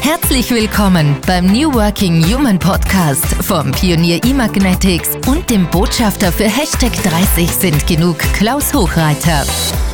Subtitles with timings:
[0.00, 6.92] Herzlich willkommen beim New Working Human Podcast vom Pionier eMagnetics und dem Botschafter für Hashtag
[7.02, 9.44] 30 sind genug Klaus Hochreiter.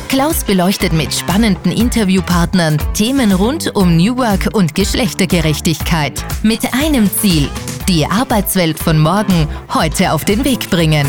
[0.07, 6.23] Klaus beleuchtet mit spannenden Interviewpartnern Themen rund um New Work und Geschlechtergerechtigkeit.
[6.41, 7.49] Mit einem Ziel,
[7.87, 11.05] die Arbeitswelt von morgen heute auf den Weg bringen.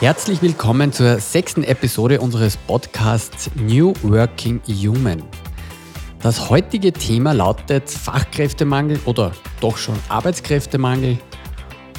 [0.00, 5.22] Herzlich willkommen zur sechsten Episode unseres Podcasts New Working Human.
[6.20, 9.30] Das heutige Thema lautet Fachkräftemangel oder
[9.60, 11.16] doch schon Arbeitskräftemangel.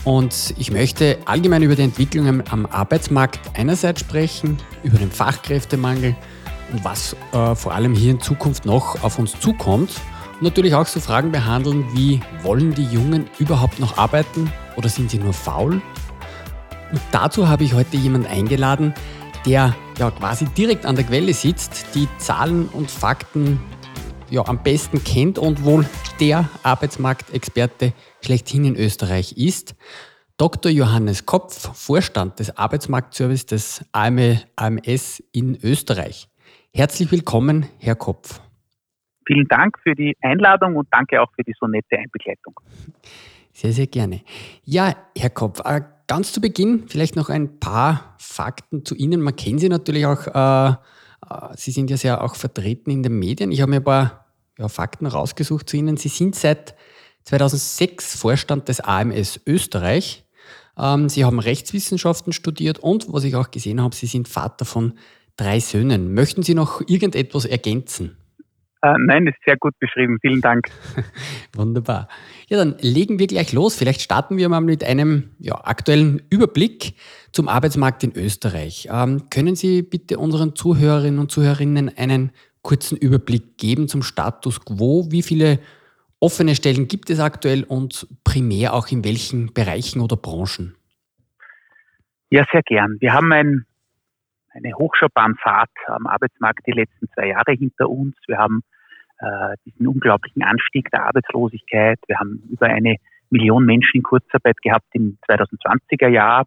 [0.03, 6.15] Und ich möchte allgemein über die Entwicklungen am Arbeitsmarkt einerseits sprechen, über den Fachkräftemangel
[6.73, 9.89] und was äh, vor allem hier in Zukunft noch auf uns zukommt.
[10.33, 15.09] Und natürlich auch so Fragen behandeln wie, wollen die Jungen überhaupt noch arbeiten oder sind
[15.09, 15.81] sie nur faul?
[16.91, 18.93] Und dazu habe ich heute jemanden eingeladen,
[19.45, 23.59] der ja quasi direkt an der Quelle sitzt, die Zahlen und Fakten
[24.29, 25.85] ja, am besten kennt und wohl
[26.19, 29.75] der Arbeitsmarktexperte schlechthin in Österreich ist.
[30.37, 30.71] Dr.
[30.71, 36.27] Johannes Kopf, Vorstand des Arbeitsmarktservice des AMS in Österreich.
[36.73, 38.41] Herzlich willkommen, Herr Kopf.
[39.25, 42.53] Vielen Dank für die Einladung und danke auch für die so nette Einbegleitung.
[43.53, 44.21] Sehr, sehr gerne.
[44.65, 49.21] Ja, Herr Kopf, äh, ganz zu Beginn vielleicht noch ein paar Fakten zu Ihnen.
[49.21, 50.75] Man kennt Sie natürlich auch äh,
[51.29, 53.51] äh, Sie sind ja sehr auch vertreten in den Medien.
[53.51, 54.25] Ich habe mir ein paar
[54.57, 55.97] ja, Fakten rausgesucht zu Ihnen.
[55.97, 56.75] Sie sind seit
[57.25, 60.25] 2006 Vorstand des AMS Österreich.
[60.77, 64.93] Ähm, Sie haben Rechtswissenschaften studiert und, was ich auch gesehen habe, Sie sind Vater von
[65.37, 66.13] drei Söhnen.
[66.13, 68.17] Möchten Sie noch irgendetwas ergänzen?
[68.85, 70.19] Äh, nein, ist sehr gut beschrieben.
[70.21, 70.67] Vielen Dank.
[71.55, 72.07] Wunderbar.
[72.47, 73.75] Ja, dann legen wir gleich los.
[73.75, 76.93] Vielleicht starten wir mal mit einem ja, aktuellen Überblick
[77.31, 78.87] zum Arbeitsmarkt in Österreich.
[78.91, 85.07] Ähm, können Sie bitte unseren Zuhörerinnen und Zuhörerinnen einen kurzen Überblick geben zum Status quo?
[85.09, 85.57] Wie viele
[86.19, 90.75] offene Stellen gibt es aktuell und primär auch in welchen Bereichen oder Branchen?
[92.29, 92.97] Ja, sehr gern.
[92.99, 93.65] Wir haben ein,
[94.53, 98.15] eine Hochschaubahnfahrt am Arbeitsmarkt die letzten zwei Jahre hinter uns.
[98.27, 98.61] Wir haben
[99.19, 101.99] äh, diesen unglaublichen Anstieg der Arbeitslosigkeit.
[102.07, 102.95] Wir haben über eine
[103.29, 106.45] Million Menschen in Kurzarbeit gehabt im 2020er Jahr.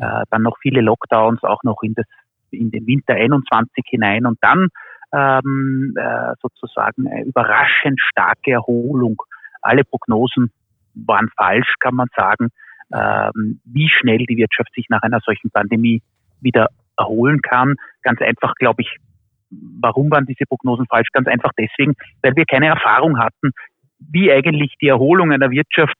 [0.00, 2.06] Äh, dann noch viele Lockdowns, auch noch in, das,
[2.50, 4.68] in den Winter 21 hinein und dann
[5.12, 9.16] ähm, äh, sozusagen eine überraschend starke Erholung.
[9.62, 10.50] Alle Prognosen
[10.94, 12.48] waren falsch, kann man sagen,
[12.92, 16.02] ähm, wie schnell die Wirtschaft sich nach einer solchen Pandemie
[16.40, 17.76] wieder erholen kann.
[18.02, 18.96] Ganz einfach, glaube ich,
[19.80, 21.08] warum waren diese Prognosen falsch?
[21.12, 23.52] Ganz einfach deswegen, weil wir keine Erfahrung hatten,
[23.98, 25.96] wie eigentlich die Erholung einer Wirtschaft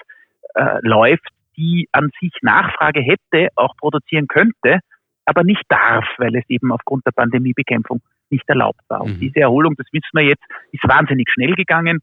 [0.54, 4.81] äh, läuft, die an sich Nachfrage hätte, auch produzieren könnte,
[5.25, 8.00] aber nicht darf, weil es eben aufgrund der Pandemiebekämpfung
[8.31, 9.03] nicht erlaubt war.
[9.03, 9.20] Und mhm.
[9.20, 12.00] diese Erholung, das wissen wir jetzt, ist wahnsinnig schnell gegangen,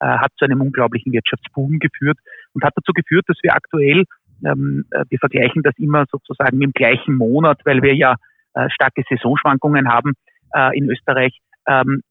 [0.00, 2.18] äh, hat zu einem unglaublichen Wirtschaftsboom geführt
[2.54, 4.04] und hat dazu geführt, dass wir aktuell,
[4.44, 8.16] ähm, äh, wir vergleichen das immer sozusagen im gleichen Monat, weil wir ja
[8.54, 10.14] äh, starke Saisonschwankungen haben
[10.54, 12.02] äh, in Österreich, ähm,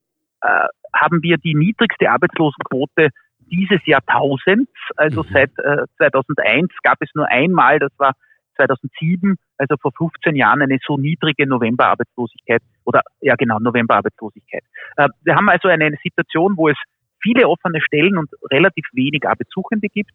[0.42, 3.10] äh, haben wir die niedrigste Arbeitslosenquote
[3.40, 4.72] dieses Jahrtausends.
[4.96, 5.28] Also mhm.
[5.32, 8.14] seit äh, 2001 gab es nur einmal, das war
[8.58, 14.64] 2007, also vor 15 Jahren, eine so niedrige Novemberarbeitslosigkeit oder ja genau Novemberarbeitslosigkeit.
[14.98, 16.78] Äh, wir haben also eine Situation, wo es
[17.22, 20.12] viele offene Stellen und relativ wenig Arbeitssuchende gibt.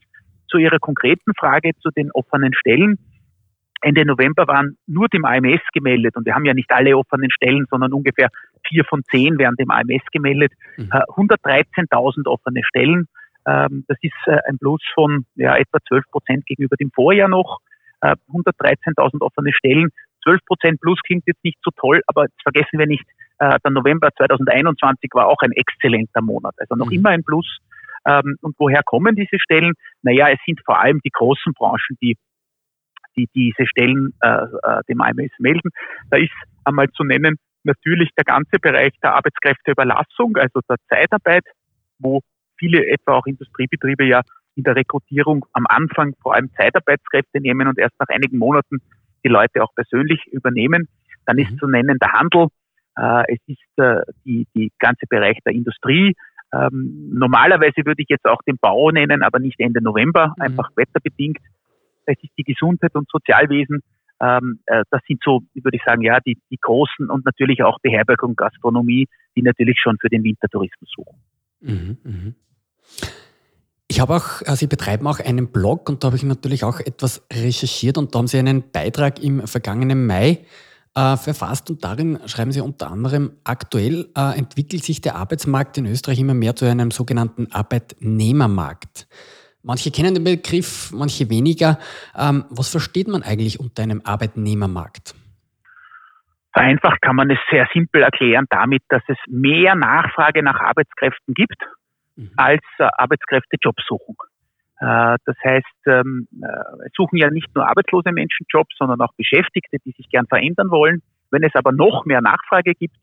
[0.49, 2.99] Zu Ihrer konkreten Frage zu den offenen Stellen.
[3.83, 7.67] Ende November waren nur dem AMS gemeldet und wir haben ja nicht alle offenen Stellen,
[7.71, 8.29] sondern ungefähr
[8.67, 10.53] vier von zehn werden dem AMS gemeldet.
[10.77, 10.87] Mhm.
[10.87, 13.09] 113.000 äh, offene Stellen.
[13.47, 17.59] Ähm, das ist äh, ein Plus von ja, etwa 12 Prozent gegenüber dem Vorjahr noch.
[18.03, 19.89] 113.000 äh, offene Stellen.
[20.25, 23.05] 12 Prozent plus klingt jetzt nicht so toll, aber vergessen wir nicht,
[23.41, 26.93] der November 2021 war auch ein exzellenter Monat, also noch mhm.
[26.93, 27.59] immer ein Plus.
[28.07, 29.73] Ähm, und woher kommen diese Stellen?
[30.03, 32.17] Naja, es sind vor allem die großen Branchen, die
[33.17, 35.71] die diese Stellen äh, äh dem AMS melden.
[36.11, 36.33] Da ist
[36.65, 41.45] einmal zu nennen natürlich der ganze Bereich der Arbeitskräfteüberlassung, also der Zeitarbeit,
[41.99, 42.21] wo
[42.59, 44.23] viele etwa auch Industriebetriebe ja
[44.55, 48.79] in der Rekrutierung am Anfang vor allem Zeitarbeitskräfte nehmen und erst nach einigen Monaten
[49.25, 50.89] die Leute auch persönlich übernehmen.
[51.27, 51.59] Dann ist mhm.
[51.59, 52.49] zu nennen der Handel,
[52.97, 56.15] äh, es ist äh, die, die ganze Bereich der Industrie.
[56.53, 60.43] Ähm, normalerweise würde ich jetzt auch den Bau nennen, aber nicht Ende November, mhm.
[60.43, 61.39] einfach wetterbedingt
[62.07, 63.83] es ist die Gesundheit und Sozialwesen.
[64.21, 67.79] Ähm, äh, das sind so, würde ich sagen, ja, die, die großen und natürlich auch
[67.81, 71.19] Beherbergung, Gastronomie, die natürlich schon für den Wintertourismus suchen.
[71.61, 72.33] Mhm, mh.
[73.89, 76.81] Ich habe auch, also Sie betreiben auch einen Blog und da habe ich natürlich auch
[76.81, 80.47] etwas recherchiert und da haben Sie einen Beitrag im vergangenen Mai
[80.95, 85.87] äh, verfasst und darin schreiben Sie unter anderem, aktuell äh, entwickelt sich der Arbeitsmarkt in
[85.87, 89.09] Österreich immer mehr zu einem sogenannten Arbeitnehmermarkt.
[89.63, 91.79] Manche kennen den Begriff, manche weniger.
[92.19, 95.15] Ähm, was versteht man eigentlich unter einem Arbeitnehmermarkt?
[96.53, 101.57] Vereinfacht kann man es sehr simpel erklären damit, dass es mehr Nachfrage nach Arbeitskräften gibt,
[102.17, 102.31] mhm.
[102.37, 104.17] als äh, Arbeitskräfte Jobs suchen.
[104.81, 109.15] Äh, das heißt, ähm, äh, es suchen ja nicht nur arbeitslose Menschen Jobs, sondern auch
[109.17, 111.03] Beschäftigte, die sich gern verändern wollen.
[111.31, 112.97] Wenn es aber noch mehr Nachfrage gibt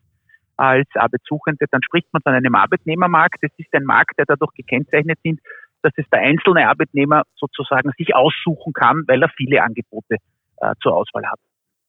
[0.56, 3.38] als Arbeitssuchende, dann spricht man von einem Arbeitnehmermarkt.
[3.40, 5.40] Es ist ein Markt, der dadurch gekennzeichnet sind,
[5.82, 10.16] dass es der einzelne Arbeitnehmer sozusagen sich aussuchen kann, weil er viele Angebote
[10.58, 11.38] äh, zur Auswahl hat.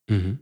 [0.09, 0.39] Mhm.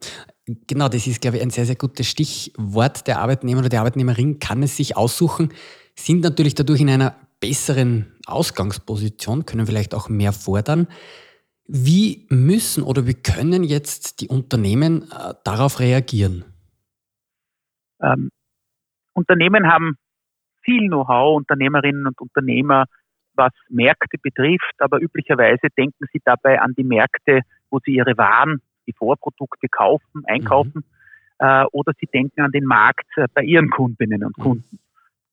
[0.67, 3.07] Genau, das ist, glaube ich, ein sehr, sehr gutes Stichwort.
[3.07, 5.53] Der Arbeitnehmer oder die Arbeitnehmerin kann es sich aussuchen,
[5.95, 10.87] sind natürlich dadurch in einer besseren Ausgangsposition, können vielleicht auch mehr fordern.
[11.67, 16.45] Wie müssen oder wie können jetzt die Unternehmen äh, darauf reagieren?
[18.01, 18.29] Ähm,
[19.13, 19.95] Unternehmen haben
[20.63, 22.85] viel Know-how, Unternehmerinnen und Unternehmer,
[23.39, 27.41] was Märkte betrifft, aber üblicherweise denken sie dabei an die Märkte,
[27.71, 31.45] wo sie ihre Waren die Vorprodukte kaufen, einkaufen, mhm.
[31.45, 34.43] äh, oder sie denken an den Markt äh, bei ihren Kundinnen und mhm.
[34.43, 34.79] Kunden, mhm.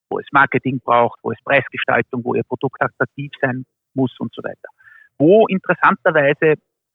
[0.09, 4.43] wo es Marketing braucht, wo es Preisgestaltung, wo ihr Produkt attraktiv sein muss und so
[4.43, 4.69] weiter.
[5.19, 6.55] Wo interessanterweise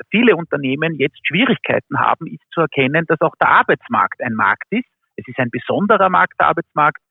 [0.10, 4.88] viele Unternehmen jetzt Schwierigkeiten haben, ist zu erkennen, dass auch der Arbeitsmarkt ein Markt ist.
[5.16, 7.02] Es ist ein besonderer Markt, der Arbeitsmarkt,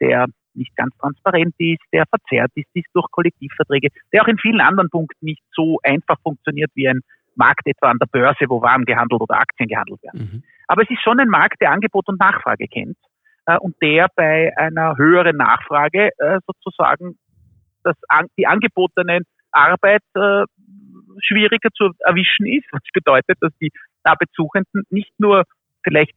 [0.00, 4.60] der nicht ganz transparent ist, der verzerrt ist, ist durch Kollektivverträge, der auch in vielen
[4.60, 7.00] anderen Punkten nicht so einfach funktioniert wie ein
[7.34, 10.20] Markt etwa an der Börse, wo Waren gehandelt oder Aktien gehandelt werden.
[10.20, 10.42] Mhm.
[10.68, 12.96] Aber es ist schon ein Markt, der Angebot und Nachfrage kennt
[13.46, 17.16] äh, und der bei einer höheren Nachfrage äh, sozusagen
[17.84, 19.20] das, an, die angebotene
[19.50, 20.44] Arbeit äh,
[21.20, 23.70] schwieriger zu erwischen ist, was bedeutet, dass die
[24.02, 25.44] Arbeitssuchenden nicht nur
[25.84, 26.14] vielleicht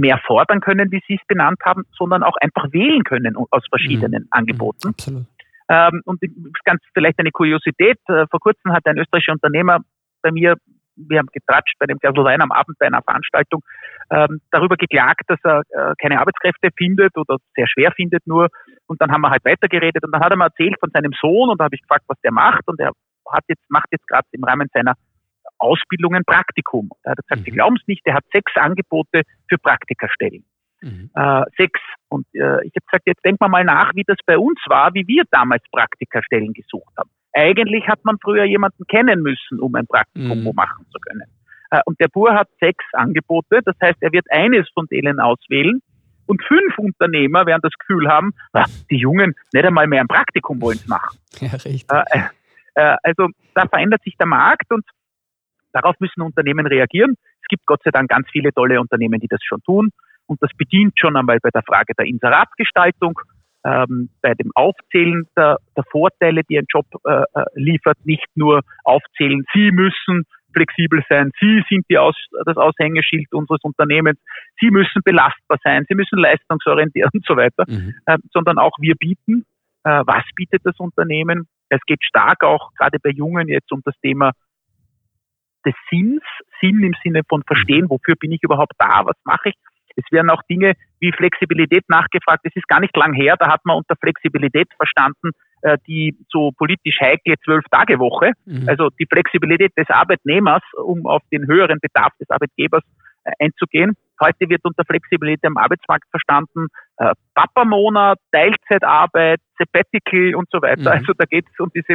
[0.00, 4.22] mehr fordern können, wie Sie es benannt haben, sondern auch einfach wählen können aus verschiedenen
[4.22, 4.28] mhm.
[4.30, 4.88] Angeboten.
[4.88, 5.26] Absolut.
[5.68, 6.20] Ähm, und
[6.64, 7.98] ganz vielleicht eine Kuriosität.
[8.08, 9.78] Äh, vor kurzem hat ein österreichischer Unternehmer
[10.22, 10.56] bei mir,
[10.96, 13.62] wir haben getratscht bei dem Glas Wein am Abend bei einer Veranstaltung,
[14.10, 18.48] ähm, darüber geklagt, dass er äh, keine Arbeitskräfte findet oder sehr schwer findet nur.
[18.86, 21.48] Und dann haben wir halt weitergeredet und dann hat er mir erzählt von seinem Sohn
[21.50, 22.90] und da habe ich gefragt, was der macht und er
[23.30, 24.94] hat jetzt, macht jetzt gerade im Rahmen seiner
[25.60, 26.90] Ausbildung ein Praktikum.
[27.02, 27.44] Da hat er gesagt, mhm.
[27.44, 30.44] Sie glauben es nicht, er hat sechs Angebote für Praktikerstellen.
[30.82, 31.10] Mhm.
[31.14, 31.80] Äh, sechs.
[32.08, 34.94] Und äh, ich habe gesagt, jetzt denken wir mal nach, wie das bei uns war,
[34.94, 37.10] wie wir damals Praktikerstellen gesucht haben.
[37.32, 40.52] Eigentlich hat man früher jemanden kennen müssen, um ein Praktikum mhm.
[40.54, 41.30] machen zu können.
[41.70, 45.80] Äh, und der Bur hat sechs Angebote, das heißt, er wird eines von denen auswählen.
[46.26, 50.60] Und fünf Unternehmer werden das Gefühl haben, ah, die Jungen nicht einmal mehr ein Praktikum
[50.60, 51.18] wollen machen.
[51.40, 51.86] Ja, richtig.
[51.90, 52.22] Äh,
[52.74, 54.84] äh, also da verändert sich der Markt und
[55.72, 57.14] darauf müssen Unternehmen reagieren.
[57.42, 59.90] Es gibt Gott sei Dank ganz viele tolle Unternehmen, die das schon tun.
[60.26, 63.18] Und das bedient schon einmal bei der Frage der Inseratgestaltung
[63.64, 68.62] ähm, bei dem Aufzählen der, der, Vorteile, die ein Job äh, äh, liefert, nicht nur
[68.84, 74.18] aufzählen, Sie müssen flexibel sein, Sie sind Aus, das Aushängeschild unseres Unternehmens,
[74.60, 77.94] Sie müssen belastbar sein, Sie müssen leistungsorientiert und so weiter, mhm.
[78.06, 79.44] äh, sondern auch wir bieten,
[79.84, 81.46] äh, was bietet das Unternehmen.
[81.68, 84.32] Es geht stark auch gerade bei Jungen jetzt um das Thema
[85.64, 86.22] des Sinns,
[86.60, 87.90] Sinn im Sinne von verstehen, mhm.
[87.90, 89.54] wofür bin ich überhaupt da, was mache ich
[89.96, 92.40] es werden auch Dinge wie Flexibilität nachgefragt.
[92.44, 95.30] Es ist gar nicht lang her, da hat man unter Flexibilität verstanden,
[95.62, 98.68] äh, die so politisch heikle Zwölf-Tage-Woche, mhm.
[98.68, 102.82] also die Flexibilität des Arbeitnehmers, um auf den höheren Bedarf des Arbeitgebers
[103.24, 103.94] äh, einzugehen.
[104.20, 110.80] Heute wird unter Flexibilität am Arbeitsmarkt verstanden, äh, Papa-Monat, Teilzeitarbeit, Sabbatical und so weiter.
[110.80, 110.98] Mhm.
[110.98, 111.94] Also da geht es um diese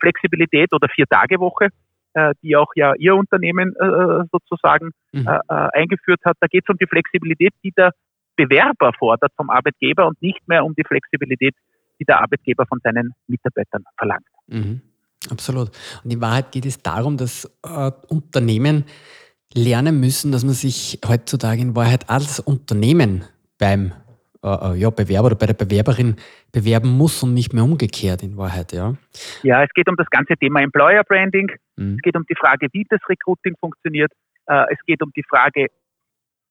[0.00, 1.68] Flexibilität oder Vier-Tage-Woche.
[2.14, 5.26] Äh, die auch ja Ihr Unternehmen äh, sozusagen mhm.
[5.26, 6.36] Äh, eingeführt hat.
[6.40, 7.90] Da geht es um die Flexibilität, die der
[8.36, 11.56] Bewerber fordert vom Arbeitgeber und nicht mehr um die Flexibilität,
[11.98, 14.26] die der Arbeitgeber von seinen Mitarbeitern verlangt.
[14.46, 14.80] Mhm.
[15.28, 15.70] Absolut.
[16.04, 18.84] Und in Wahrheit geht es darum, dass äh, Unternehmen
[19.52, 23.24] lernen müssen, dass man sich heutzutage in Wahrheit als Unternehmen
[23.58, 23.92] beim
[24.44, 26.16] äh, äh, ja, Bewerber oder bei der Bewerberin
[26.52, 28.94] bewerben muss und nicht mehr umgekehrt in Wahrheit, ja?
[29.42, 31.50] Ja, es geht um das ganze Thema Employer Branding.
[31.76, 31.94] Mhm.
[31.94, 34.12] Es geht um die Frage, wie das Recruiting funktioniert.
[34.46, 35.68] Äh, es geht um die Frage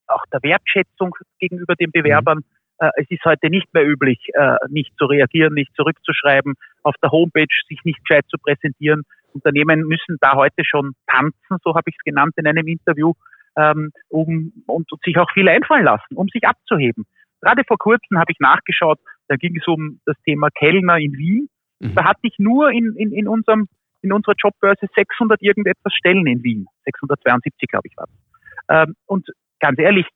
[0.08, 2.40] auch der Wertschätzung gegenüber den Bewerbern.
[2.40, 2.44] Mhm.
[2.80, 7.12] Äh, es ist heute nicht mehr üblich, äh, nicht zu reagieren, nicht zurückzuschreiben, auf der
[7.12, 9.04] Homepage sich nicht gescheit zu präsentieren.
[9.34, 13.14] Unternehmen müssen da heute schon tanzen, so habe ich es genannt in einem Interview,
[13.56, 17.06] ähm, um, und sich auch viel einfallen lassen, um sich abzuheben.
[17.44, 21.50] Gerade vor kurzem habe ich nachgeschaut, da ging es um das Thema Kellner in Wien.
[21.80, 21.96] Mhm.
[21.96, 23.68] Da hatte ich nur in, in, in, unserem,
[24.02, 26.66] in unserer Jobbörse 600 irgendetwas Stellen in Wien.
[26.86, 28.88] 672, glaube ich, war es.
[28.88, 29.28] Ähm, und
[29.60, 30.08] ganz ehrlich,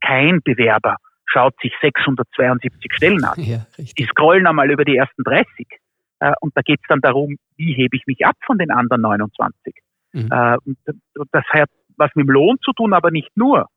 [0.00, 3.34] kein Bewerber schaut sich 672 Stellen an.
[3.42, 5.66] Ja, die scrollen einmal über die ersten 30.
[6.20, 9.02] Äh, und da geht es dann darum, wie hebe ich mich ab von den anderen
[9.02, 9.74] 29.
[10.12, 10.28] Mhm.
[10.30, 10.56] Äh,
[11.32, 13.68] das hat was mit dem Lohn zu tun, aber nicht nur.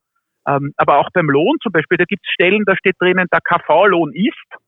[0.46, 3.40] Ähm, aber auch beim Lohn zum Beispiel, da gibt es Stellen, da steht drinnen, der
[3.40, 4.62] KV-Lohn ist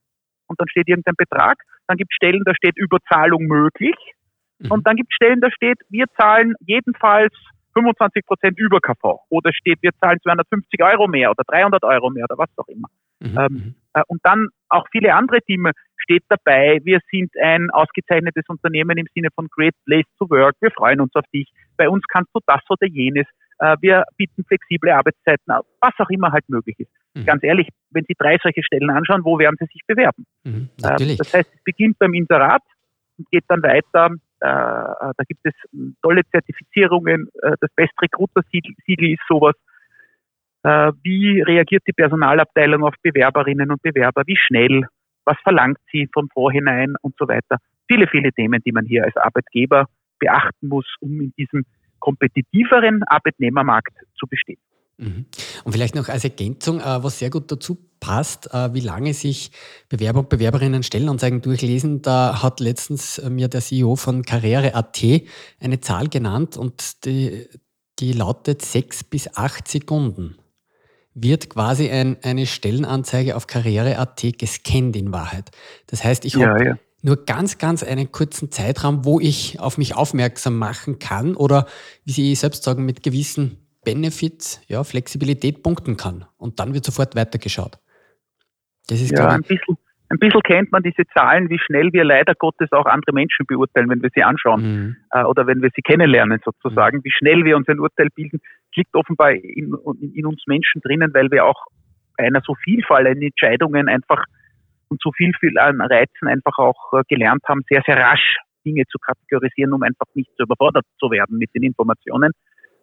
[0.48, 1.58] und dann steht irgendein Betrag.
[1.86, 3.96] Dann gibt es Stellen, da steht Überzahlung möglich.
[4.58, 4.72] Mhm.
[4.72, 7.32] Und dann gibt es Stellen, da steht, wir zahlen jedenfalls
[7.74, 9.20] 25 Prozent über KV.
[9.28, 12.88] Oder steht, wir zahlen 250 Euro mehr oder 300 Euro mehr oder was auch immer.
[13.20, 13.38] Mhm.
[13.38, 13.74] Ähm, mhm.
[13.94, 16.80] äh, und dann auch viele andere Themen steht dabei.
[16.84, 20.56] Wir sind ein ausgezeichnetes Unternehmen im Sinne von Great Place to Work.
[20.60, 21.50] Wir freuen uns auf dich.
[21.76, 23.26] Bei uns kannst du das oder jenes.
[23.58, 26.90] Äh, wir bieten flexible Arbeitszeiten, was auch immer halt möglich ist.
[27.14, 27.24] Mhm.
[27.24, 30.24] Ganz ehrlich, wenn Sie drei solche Stellen anschauen, wo werden Sie sich bewerben?
[30.44, 32.62] Mhm, äh, das heißt, es beginnt beim Inserat
[33.18, 34.10] und geht dann weiter.
[34.40, 35.54] Äh, da gibt es
[36.02, 37.28] tolle Zertifizierungen.
[37.42, 39.54] Das Best Recruiter Siegel ist sowas.
[40.62, 44.22] Wie reagiert die Personalabteilung auf Bewerberinnen und Bewerber?
[44.26, 44.86] Wie schnell?
[45.24, 47.58] Was verlangt sie vom Vorhinein und so weiter?
[47.88, 49.86] Viele, viele Themen, die man hier als Arbeitgeber
[50.18, 51.64] beachten muss, um in diesem
[52.00, 54.58] kompetitiveren Arbeitnehmermarkt zu bestehen.
[54.98, 55.26] Mhm.
[55.64, 59.52] Und vielleicht noch als Ergänzung, äh, was sehr gut dazu passt, äh, wie lange sich
[59.88, 62.02] Bewerber und Bewerberinnen Stellenanzeigen durchlesen.
[62.02, 65.02] Da hat letztens äh, mir der CEO von Karriere.at
[65.60, 67.46] eine Zahl genannt und die,
[68.00, 70.36] die lautet sechs bis acht Sekunden.
[71.14, 75.50] Wird quasi ein, eine Stellenanzeige auf Karriere.at gescannt in Wahrheit.
[75.86, 79.78] Das heißt, ich habe ja, ja nur ganz, ganz einen kurzen Zeitraum, wo ich auf
[79.78, 81.66] mich aufmerksam machen kann oder,
[82.04, 86.24] wie Sie selbst sagen, mit gewissen Benefits, ja, Flexibilität punkten kann.
[86.36, 87.78] Und dann wird sofort weitergeschaut.
[88.88, 89.76] Das ist, ja, ein bisschen,
[90.08, 93.90] ein bisschen kennt man diese Zahlen, wie schnell wir leider Gottes auch andere Menschen beurteilen,
[93.90, 94.96] wenn wir sie anschauen mhm.
[95.12, 97.04] äh, oder wenn wir sie kennenlernen sozusagen, mhm.
[97.04, 98.40] wie schnell wir uns ein Urteil bilden,
[98.74, 99.74] liegt offenbar in,
[100.14, 101.66] in, uns Menschen drinnen, weil wir auch
[102.16, 104.24] einer so Vielfalt an Entscheidungen einfach
[104.88, 108.84] und so viel, viel an Reizen einfach auch äh, gelernt haben, sehr, sehr rasch Dinge
[108.90, 112.32] zu kategorisieren, um einfach nicht zu überfordert zu werden mit den Informationen.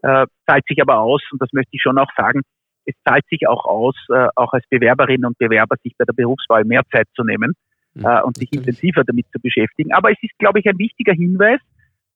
[0.02, 2.42] Äh, zahlt sich aber aus, und das möchte ich schon auch sagen,
[2.86, 6.64] es zahlt sich auch aus, äh, auch als Bewerberinnen und Bewerber sich bei der Berufswahl
[6.64, 7.54] mehr Zeit zu nehmen
[7.94, 9.94] mhm, äh, und sich intensiver damit zu beschäftigen.
[9.94, 11.60] Aber es ist, glaube ich, ein wichtiger Hinweis.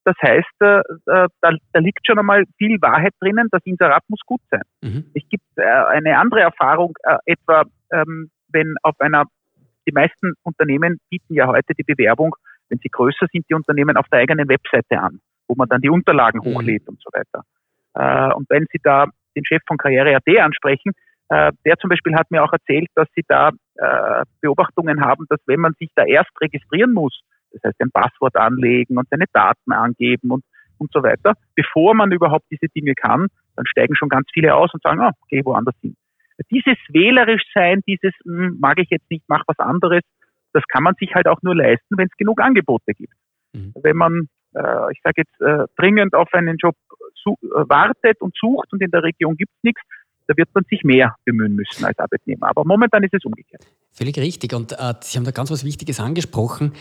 [0.05, 3.47] Das heißt, äh, äh, da, da, liegt schon einmal viel Wahrheit drinnen.
[3.51, 4.61] Das Inserat muss gut sein.
[4.81, 5.05] Mhm.
[5.13, 6.93] Es gibt äh, eine andere Erfahrung,
[7.25, 9.25] etwa ähm, wenn auf einer
[9.89, 12.35] die meisten Unternehmen bieten ja heute die Bewerbung,
[12.69, 15.89] wenn sie größer sind, die Unternehmen auf der eigenen Webseite an, wo man dann die
[15.89, 16.55] Unterlagen mhm.
[16.55, 17.43] hochlädt und so weiter.
[17.95, 20.91] Äh, und wenn Sie da den Chef von Karriere.at ansprechen,
[21.29, 25.39] äh, der zum Beispiel hat mir auch erzählt, dass Sie da äh, Beobachtungen haben, dass
[25.47, 29.71] wenn man sich da erst registrieren muss, das heißt ein Passwort anlegen und seine Daten
[29.71, 30.43] angeben und,
[30.77, 34.71] und so weiter, bevor man überhaupt diese Dinge kann, dann steigen schon ganz viele aus
[34.73, 35.95] und sagen, ah, geh woanders hin
[36.51, 40.01] dieses wählerisch sein, dieses hm, mag ich jetzt nicht, mach was anderes,
[40.53, 43.13] das kann man sich halt auch nur leisten, wenn es genug Angebote gibt.
[43.53, 43.73] Mhm.
[43.81, 46.75] Wenn man, äh, ich sage jetzt, äh, dringend auf einen Job
[47.25, 47.29] äh,
[47.69, 49.81] wartet und sucht und in der Region gibt es nichts,
[50.27, 52.49] da wird man sich mehr bemühen müssen als Arbeitnehmer.
[52.49, 53.65] Aber momentan ist es umgekehrt.
[53.91, 54.53] Völlig richtig.
[54.53, 56.73] Und äh, Sie haben da ganz was Wichtiges angesprochen.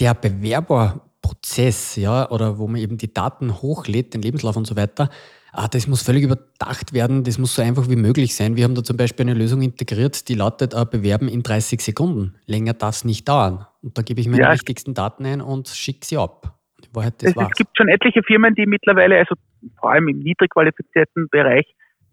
[0.00, 5.10] Der Bewerberprozess, ja, oder wo man eben die Daten hochlädt, den Lebenslauf und so weiter,
[5.54, 8.56] ah, das muss völlig überdacht werden, das muss so einfach wie möglich sein.
[8.56, 12.34] Wir haben da zum Beispiel eine Lösung integriert, die lautet, äh, bewerben in 30 Sekunden.
[12.46, 13.66] Länger darf nicht dauern.
[13.82, 14.52] Und da gebe ich meine ja.
[14.52, 16.58] wichtigsten Daten ein und schicke sie ab.
[16.92, 19.34] Wahrheit, es, es, gibt schon etliche Firmen, die mittlerweile, also
[19.80, 21.66] vor allem im niedrig qualifizierten Bereich,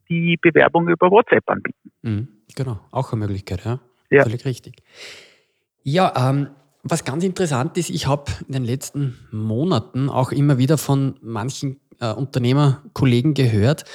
[0.10, 1.92] die Bewerbung über WhatsApp anbieten.
[2.02, 3.80] Mhm, genau, auch eine Möglichkeit, ja.
[4.10, 4.24] ja.
[4.24, 4.76] Völlig richtig.
[5.84, 6.48] Ja, ähm,
[6.84, 11.80] was ganz interessant ist, ich habe in den letzten Monaten auch immer wieder von manchen
[12.02, 13.86] äh, Unternehmerkollegen gehört.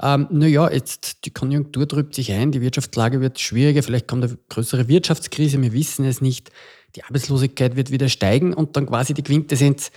[0.00, 4.38] Ähm, naja, jetzt die Konjunktur drückt sich ein, die Wirtschaftslage wird schwieriger, vielleicht kommt eine
[4.48, 6.52] größere Wirtschaftskrise, wir wissen es nicht.
[6.94, 9.90] Die Arbeitslosigkeit wird wieder steigen und dann quasi die Quintessenz,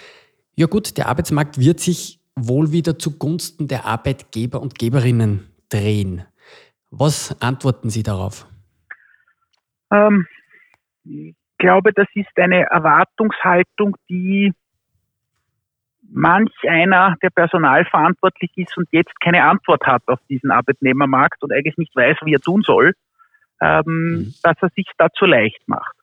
[0.56, 6.24] ja gut, der Arbeitsmarkt wird sich wohl wieder zugunsten der Arbeitgeber und Geberinnen drehen.
[6.90, 8.48] Was antworten Sie darauf?
[9.92, 10.26] Ähm,
[11.04, 14.54] ich glaube, das ist eine Erwartungshaltung, die
[16.10, 21.78] manch einer, der personalverantwortlich ist und jetzt keine Antwort hat auf diesen Arbeitnehmermarkt und eigentlich
[21.78, 22.94] nicht weiß, wie er tun soll,
[23.62, 24.34] ähm, mhm.
[24.44, 25.96] dass er sich dazu leicht macht.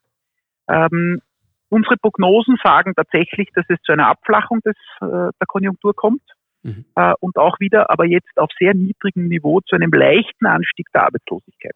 [0.68, 1.20] Ähm,
[1.68, 6.22] unsere Prognosen sagen tatsächlich, dass es zu einer Abflachung des, äh, der Konjunktur kommt
[6.62, 6.84] mhm.
[6.94, 11.04] äh, und auch wieder, aber jetzt auf sehr niedrigem Niveau zu einem leichten Anstieg der
[11.04, 11.74] Arbeitslosigkeit.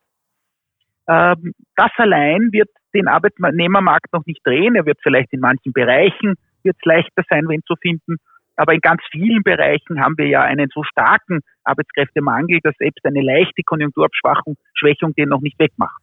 [1.08, 4.76] Ähm, das allein wird den Arbeitnehmermarkt noch nicht drehen.
[4.76, 8.17] Er wird vielleicht in manchen Bereichen wird es leichter sein, wen zu finden.
[8.57, 13.23] Aber in ganz vielen Bereichen haben wir ja einen so starken Arbeitskräftemangel, dass selbst eine
[13.23, 16.03] leichte Konjunkturabschwächung Schwächung den noch nicht wegmacht.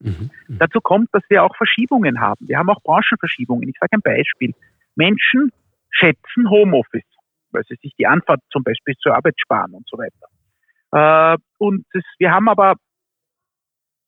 [0.00, 0.30] Mhm.
[0.48, 0.58] Mhm.
[0.58, 2.48] Dazu kommt, dass wir auch Verschiebungen haben.
[2.48, 3.68] Wir haben auch Branchenverschiebungen.
[3.68, 4.52] Ich sage ein Beispiel.
[4.96, 5.52] Menschen
[5.90, 7.06] schätzen Homeoffice,
[7.52, 11.34] weil sie sich die Anfahrt zum Beispiel zur Arbeit sparen und so weiter.
[11.34, 12.74] Äh, und das, wir haben aber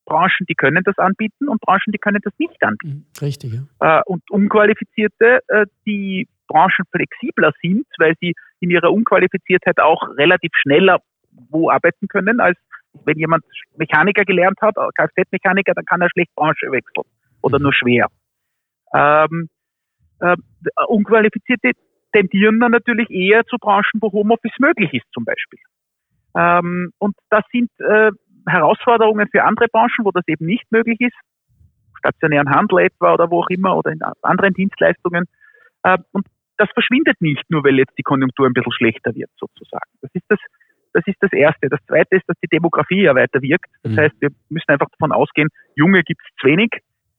[0.04, 3.06] Branchen, die können das anbieten und Branchen, die können das nicht anbieten.
[3.08, 3.52] Mhm, richtig.
[3.80, 3.99] Ja.
[3.99, 10.52] Äh, und Unqualifizierte, äh, die Branchen flexibler sind, weil sie in ihrer Unqualifiziertheit auch relativ
[10.54, 11.00] schneller
[11.50, 12.58] wo arbeiten können, als
[13.04, 13.44] wenn jemand
[13.76, 17.04] Mechaniker gelernt hat, Kfz-Mechaniker, dann kann er schlecht Branche wechseln
[17.42, 17.64] oder mhm.
[17.64, 18.06] nur schwer.
[18.94, 19.49] Ähm,
[20.20, 20.37] äh,
[20.87, 21.73] Unqualifizierte
[22.12, 25.58] tendieren dann natürlich eher zu Branchen, wo Homeoffice möglich ist zum Beispiel.
[26.37, 28.11] Ähm, und das sind äh,
[28.47, 31.17] Herausforderungen für andere Branchen, wo das eben nicht möglich ist,
[31.99, 35.25] stationären Handel etwa oder wo auch immer oder in anderen Dienstleistungen.
[35.83, 39.91] Äh, und das verschwindet nicht nur, weil jetzt die Konjunktur ein bisschen schlechter wird sozusagen.
[40.03, 40.39] Das ist das,
[40.93, 41.69] das ist das Erste.
[41.69, 43.71] Das Zweite ist, dass die Demografie ja weiter wirkt.
[43.83, 43.99] Das mhm.
[43.99, 46.71] heißt, wir müssen einfach davon ausgehen, Junge gibt es zu wenig,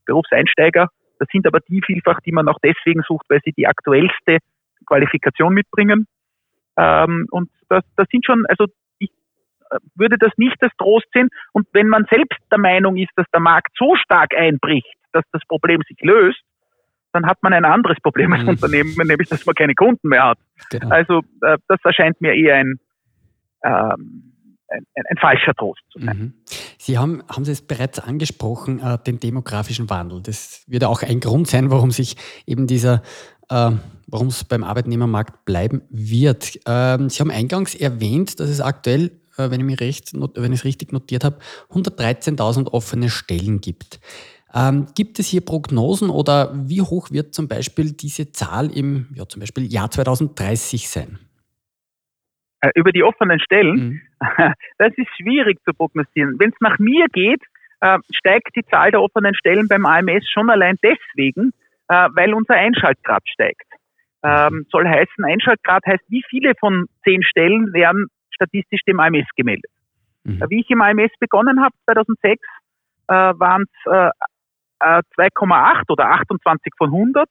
[0.05, 0.87] Berufseinsteiger.
[1.19, 4.39] Das sind aber die vielfach, die man auch deswegen sucht, weil sie die aktuellste
[4.85, 6.07] Qualifikation mitbringen.
[6.77, 8.65] Ähm, und das, das sind schon, also
[9.95, 11.29] würde das nicht als Trost sehen.
[11.53, 15.41] Und wenn man selbst der Meinung ist, dass der Markt so stark einbricht, dass das
[15.47, 16.41] Problem sich löst,
[17.13, 18.49] dann hat man ein anderes Problem als mhm.
[18.49, 20.37] Unternehmen, nämlich dass man keine Kunden mehr hat.
[20.69, 20.89] Genau.
[20.89, 22.75] Also äh, das erscheint mir eher ein,
[23.63, 24.33] ähm,
[24.67, 26.17] ein, ein, falscher Trost zu sein.
[26.17, 26.33] Mhm.
[26.77, 30.21] Sie haben, haben Sie es bereits angesprochen, äh, den demografischen Wandel.
[30.21, 33.01] Das wird auch ein Grund sein, warum sich eben dieser
[33.49, 33.71] äh,
[34.07, 36.59] warum es beim Arbeitnehmermarkt bleiben wird.
[36.65, 40.65] Ähm, Sie haben eingangs erwähnt, dass es aktuell wenn ich mich recht, wenn ich es
[40.65, 41.37] richtig notiert habe,
[41.71, 43.99] 113.000 offene Stellen gibt.
[44.53, 49.27] Ähm, gibt es hier Prognosen oder wie hoch wird zum Beispiel diese Zahl im ja,
[49.27, 51.19] zum Beispiel Jahr 2030 sein?
[52.61, 54.01] Äh, über die offenen Stellen, mhm.
[54.77, 56.35] das ist schwierig zu prognostizieren.
[56.39, 57.41] Wenn es nach mir geht,
[57.81, 61.51] äh, steigt die Zahl der offenen Stellen beim AMS schon allein deswegen,
[61.89, 63.67] äh, weil unser Einschaltgrad steigt.
[64.23, 69.71] Ähm, soll heißen, Einschaltgrad heißt, wie viele von zehn Stellen werden statistisch dem AMS gemeldet.
[70.23, 70.43] Mhm.
[70.49, 72.41] Wie ich im AMS begonnen habe, 2006,
[73.07, 77.29] äh, waren es äh, 2,8 äh, oder 28 von 100.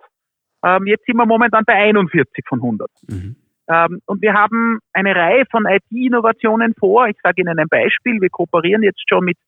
[0.64, 2.90] Ähm, jetzt sind wir momentan bei 41 von 100.
[3.08, 3.36] Mhm.
[3.68, 7.06] Ähm, und wir haben eine Reihe von IT-Innovationen vor.
[7.08, 8.20] Ich sage Ihnen ein Beispiel.
[8.20, 9.38] Wir kooperieren jetzt schon mit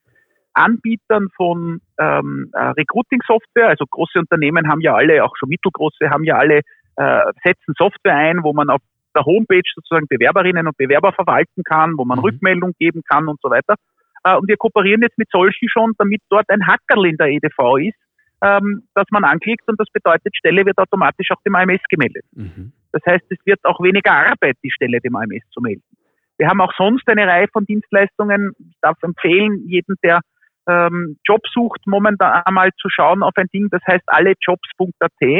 [0.54, 3.68] Anbietern von ähm, äh, Recruiting-Software.
[3.68, 6.60] Also große Unternehmen haben ja alle, auch schon mittelgroße, haben ja alle,
[6.96, 8.80] äh, setzen Software ein, wo man auf
[9.16, 12.24] der Homepage sozusagen Bewerberinnen und Bewerber verwalten kann, wo man mhm.
[12.24, 13.74] Rückmeldung geben kann und so weiter.
[14.24, 17.78] Äh, und wir kooperieren jetzt mit solchen schon, damit dort ein Hackerl in der EDV
[17.78, 17.98] ist,
[18.42, 22.24] ähm, dass man anklickt und das bedeutet, Stelle wird automatisch auch dem AMS gemeldet.
[22.32, 22.72] Mhm.
[22.92, 25.82] Das heißt, es wird auch weniger Arbeit, die Stelle dem AMS zu melden.
[26.38, 28.52] Wir haben auch sonst eine Reihe von Dienstleistungen.
[28.58, 30.20] Ich darf empfehlen, jeden, der
[30.68, 35.12] ähm, Job sucht, momentan einmal zu schauen auf ein Ding, das heißt allejobs.at.
[35.20, 35.38] Äh,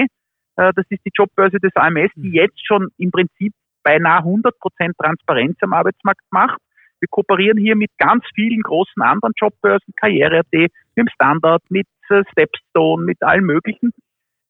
[0.56, 2.34] das ist die Jobbörse des AMS, die mhm.
[2.34, 3.52] jetzt schon im Prinzip
[3.86, 6.58] beinahe 100 Prozent Transparenz am Arbeitsmarkt macht.
[6.98, 12.22] Wir kooperieren hier mit ganz vielen großen anderen Jobbörsen, Karriere.at, mit dem Standard, mit äh,
[12.32, 13.92] Stepstone, mit allen möglichen,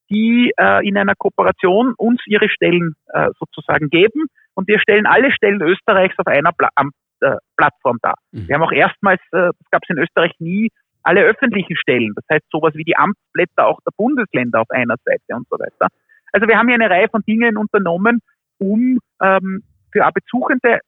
[0.08, 4.26] die äh, in einer Kooperation uns ihre Stellen äh, sozusagen geben.
[4.54, 6.70] Und wir stellen alle Stellen Österreichs auf einer Pla
[7.20, 8.14] äh, Plattform dar.
[8.32, 8.48] Mhm.
[8.48, 10.70] Wir haben auch erstmals, äh, das gab es in Österreich nie,
[11.02, 15.36] alle öffentlichen Stellen, das heißt sowas wie die Amtsblätter auch der Bundesländer auf einer Seite
[15.36, 15.88] und so weiter.
[16.32, 18.20] Also wir haben hier eine Reihe von Dingen unternommen,
[18.58, 20.80] um ähm, für Arbeitssuchende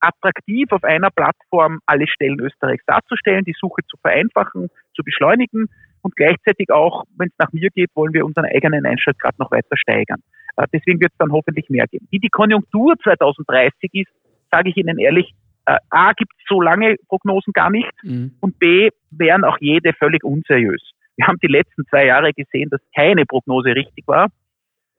[0.00, 5.68] attraktiv auf einer Plattform alle Stellen Österreichs darzustellen, die Suche zu vereinfachen, zu beschleunigen
[6.02, 9.76] und gleichzeitig auch, wenn es nach mir geht, wollen wir unseren eigenen Einschaltgrad noch weiter
[9.76, 10.22] steigern.
[10.56, 12.08] Äh, deswegen wird es dann hoffentlich mehr geben.
[12.10, 14.12] Wie die Konjunktur 2030 ist,
[14.50, 15.32] sage ich Ihnen ehrlich,
[15.66, 18.32] äh, A, gibt es so lange Prognosen gar nicht mhm.
[18.40, 20.82] und B, wären auch jede völlig unseriös.
[21.16, 24.28] Wir haben die letzten zwei Jahre gesehen, dass keine Prognose richtig war.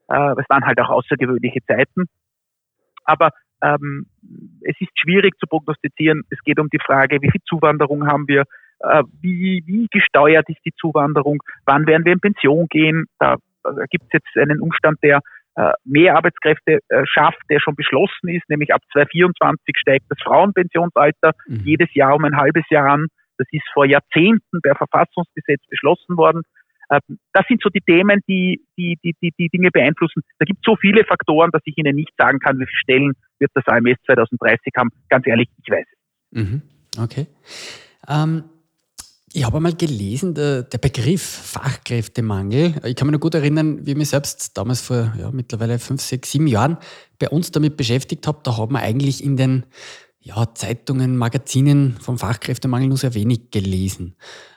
[0.08, 2.06] Äh, es waren halt auch außergewöhnliche Zeiten.
[3.04, 3.30] Aber
[3.62, 4.06] ähm,
[4.62, 6.22] es ist schwierig zu prognostizieren.
[6.30, 8.44] Es geht um die Frage, wie viel Zuwanderung haben wir,
[8.80, 13.06] äh, wie, wie gesteuert ist die Zuwanderung, wann werden wir in Pension gehen.
[13.18, 15.20] Da, da gibt es jetzt einen Umstand, der
[15.56, 21.32] äh, mehr Arbeitskräfte äh, schafft, der schon beschlossen ist, nämlich ab 2024 steigt das Frauenpensionsalter
[21.46, 21.60] mhm.
[21.64, 23.06] jedes Jahr um ein halbes Jahr an.
[23.38, 26.42] Das ist vor Jahrzehnten per Verfassungsgesetz beschlossen worden.
[26.94, 30.22] Ähm, das sind so die Themen, die die, die, die, die Dinge beeinflussen.
[30.38, 33.12] Da gibt es so viele Faktoren, dass ich Ihnen nicht sagen kann, wie viele Stellen
[33.38, 34.90] wird das AMS 2030 haben.
[35.08, 36.40] Ganz ehrlich, ich weiß es.
[36.42, 36.62] Mhm.
[36.98, 37.26] Okay.
[38.08, 38.44] Ähm,
[39.36, 42.74] ich habe einmal gelesen, der, der, Begriff Fachkräftemangel.
[42.84, 46.02] Ich kann mich noch gut erinnern, wie ich mich selbst damals vor ja, mittlerweile fünf,
[46.02, 46.78] sechs, sieben Jahren
[47.18, 48.38] bei uns damit beschäftigt habe.
[48.44, 49.66] Da hat man eigentlich in den
[50.20, 54.14] ja, Zeitungen, Magazinen vom Fachkräftemangel nur sehr wenig gelesen.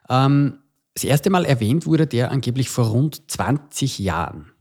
[0.10, 0.60] Ähm,
[0.98, 4.52] das erste Mal erwähnt wurde der angeblich vor rund 20 Jahren.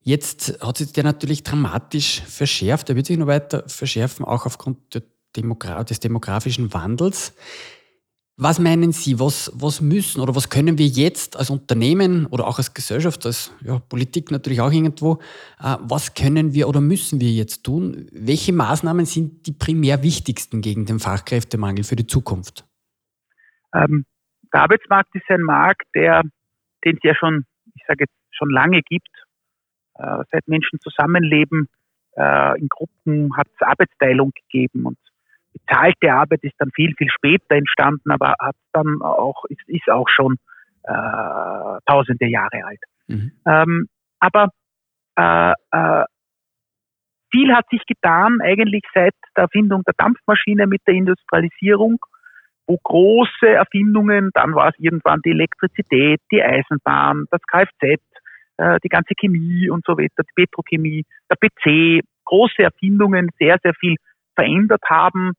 [0.00, 2.90] Jetzt hat sich der natürlich dramatisch verschärft.
[2.90, 5.04] Er wird sich noch weiter verschärfen, auch aufgrund des
[5.36, 7.34] demografischen Wandels.
[8.36, 12.58] Was meinen Sie, was, was müssen oder was können wir jetzt als Unternehmen oder auch
[12.58, 15.20] als Gesellschaft, als ja, Politik natürlich auch irgendwo,
[15.60, 18.08] äh, was können wir oder müssen wir jetzt tun?
[18.10, 22.66] Welche Maßnahmen sind die primär wichtigsten gegen den Fachkräftemangel für die Zukunft?
[23.72, 24.04] Ähm,
[24.54, 26.22] der Arbeitsmarkt ist ein Markt, der,
[26.84, 29.08] den es ja schon, ich sage jetzt, schon lange gibt.
[29.96, 31.68] Äh, seit Menschen zusammenleben,
[32.16, 34.98] äh, in Gruppen hat es Arbeitsteilung gegeben und
[35.52, 40.08] bezahlte Arbeit ist dann viel, viel später entstanden, aber hat dann auch, ist, ist auch
[40.08, 40.36] schon
[40.84, 42.80] äh, tausende Jahre alt.
[43.08, 43.32] Mhm.
[43.46, 43.88] Ähm,
[44.20, 44.50] aber
[45.16, 46.04] äh, äh,
[47.32, 51.98] viel hat sich getan eigentlich seit der Erfindung der Dampfmaschine mit der Industrialisierung,
[52.66, 58.00] große Erfindungen, dann war es irgendwann die Elektrizität, die Eisenbahn, das Kfz,
[58.56, 63.74] äh, die ganze Chemie und so weiter, die Petrochemie, der PC, große Erfindungen sehr, sehr
[63.74, 63.96] viel
[64.34, 65.32] verändert haben,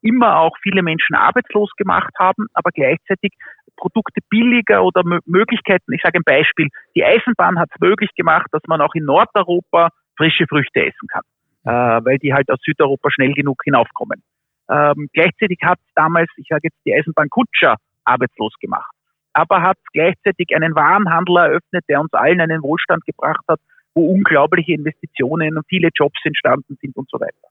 [0.00, 3.32] immer auch viele Menschen arbeitslos gemacht haben, aber gleichzeitig
[3.76, 5.92] Produkte billiger oder Möglichkeiten.
[5.92, 6.68] Ich sage ein Beispiel.
[6.94, 11.22] Die Eisenbahn hat es möglich gemacht, dass man auch in Nordeuropa frische Früchte essen kann,
[11.64, 14.22] äh, weil die halt aus Südeuropa schnell genug hinaufkommen.
[14.72, 18.94] Ähm, gleichzeitig hat damals, ich sage jetzt die Eisenbahn Kutscher, arbeitslos gemacht.
[19.34, 23.60] Aber hat gleichzeitig einen Warenhandel eröffnet, der uns allen einen Wohlstand gebracht hat,
[23.94, 27.48] wo unglaubliche Investitionen und viele Jobs entstanden sind und so weiter.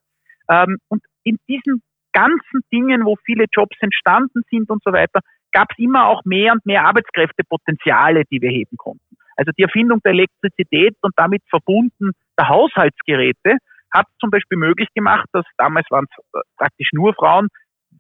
[0.50, 1.82] Ähm, und in diesen
[2.14, 6.54] ganzen Dingen, wo viele Jobs entstanden sind und so weiter, gab es immer auch mehr
[6.54, 9.18] und mehr Arbeitskräftepotenziale, die wir heben konnten.
[9.36, 13.58] Also die Erfindung der Elektrizität und damit verbunden der Haushaltsgeräte
[13.92, 17.48] hat zum Beispiel möglich gemacht, dass damals waren es äh, praktisch nur Frauen,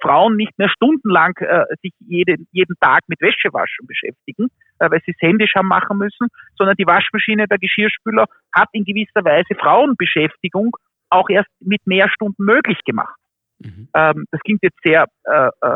[0.01, 4.47] Frauen nicht mehr stundenlang äh, sich jeden, jeden Tag mit Wäschewaschen beschäftigen,
[4.79, 6.27] äh, weil sie es händisch haben machen müssen,
[6.57, 10.75] sondern die Waschmaschine, der Geschirrspüler hat in gewisser Weise Frauenbeschäftigung
[11.09, 13.15] auch erst mit mehr Stunden möglich gemacht.
[13.59, 13.89] Mhm.
[13.93, 15.69] Ähm, das klingt jetzt sehr, äh, äh,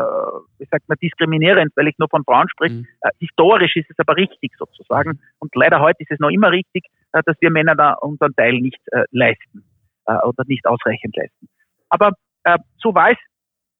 [0.58, 2.74] wie sagt man, diskriminierend, weil ich nur von Frauen spreche.
[2.74, 2.86] Mhm.
[3.02, 5.20] Äh, historisch ist es aber richtig sozusagen.
[5.38, 8.54] Und leider heute ist es noch immer richtig, äh, dass wir Männer da unseren Teil
[8.54, 9.64] nicht äh, leisten
[10.06, 11.48] äh, oder nicht ausreichend leisten.
[11.88, 12.12] Aber
[12.78, 13.18] so war es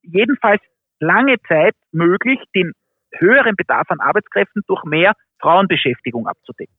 [0.03, 0.61] jedenfalls
[0.99, 2.73] lange Zeit möglich, den
[3.13, 6.75] höheren Bedarf an Arbeitskräften durch mehr Frauenbeschäftigung abzudecken.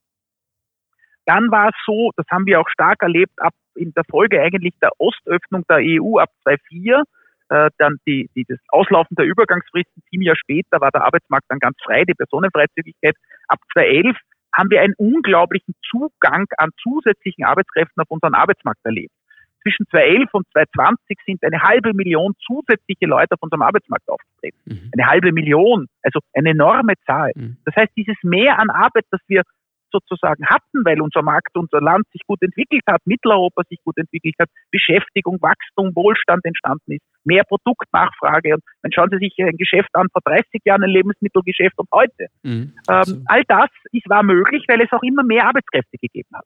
[1.26, 4.74] Dann war es so, das haben wir auch stark erlebt, ab in der Folge eigentlich
[4.82, 7.04] der Ostöffnung der EU ab 2004,
[7.50, 11.60] äh, dann die, die, das Auslaufen der Übergangsfristen, sieben Jahre später war der Arbeitsmarkt dann
[11.60, 13.16] ganz frei, die Personenfreizügigkeit.
[13.48, 14.18] Ab 2011
[14.58, 19.14] haben wir einen unglaublichen Zugang an zusätzlichen Arbeitskräften auf unseren Arbeitsmarkt erlebt.
[19.62, 24.58] Zwischen 2011 und 2020 sind eine halbe Million zusätzliche Leute auf unserem Arbeitsmarkt aufgetreten.
[24.66, 24.92] Mhm.
[24.98, 27.32] Eine halbe Million, also eine enorme Zahl.
[27.36, 27.58] Mhm.
[27.66, 29.44] Das heißt, dieses Mehr an Arbeit, das wir
[29.92, 34.36] sozusagen hatten, weil unser Markt, unser Land sich gut entwickelt hat, Mitteleuropa sich gut entwickelt
[34.40, 38.56] hat, Beschäftigung, Wachstum, Wohlstand entstanden ist, mehr Produktnachfrage.
[38.56, 42.28] Und dann schauen Sie sich ein Geschäft an vor 30 Jahren, ein Lebensmittelgeschäft und heute.
[42.44, 42.74] Mhm.
[42.90, 46.46] Ähm, all das ist, war möglich, weil es auch immer mehr Arbeitskräfte gegeben hat.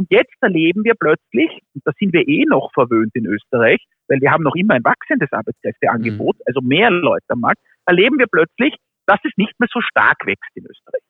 [0.00, 4.18] Und jetzt erleben wir plötzlich, und da sind wir eh noch verwöhnt in Österreich, weil
[4.22, 6.42] wir haben noch immer ein wachsendes Arbeitskräfteangebot, mhm.
[6.46, 10.48] also mehr Leute am Markt, erleben wir plötzlich, dass es nicht mehr so stark wächst
[10.54, 11.02] in Österreich.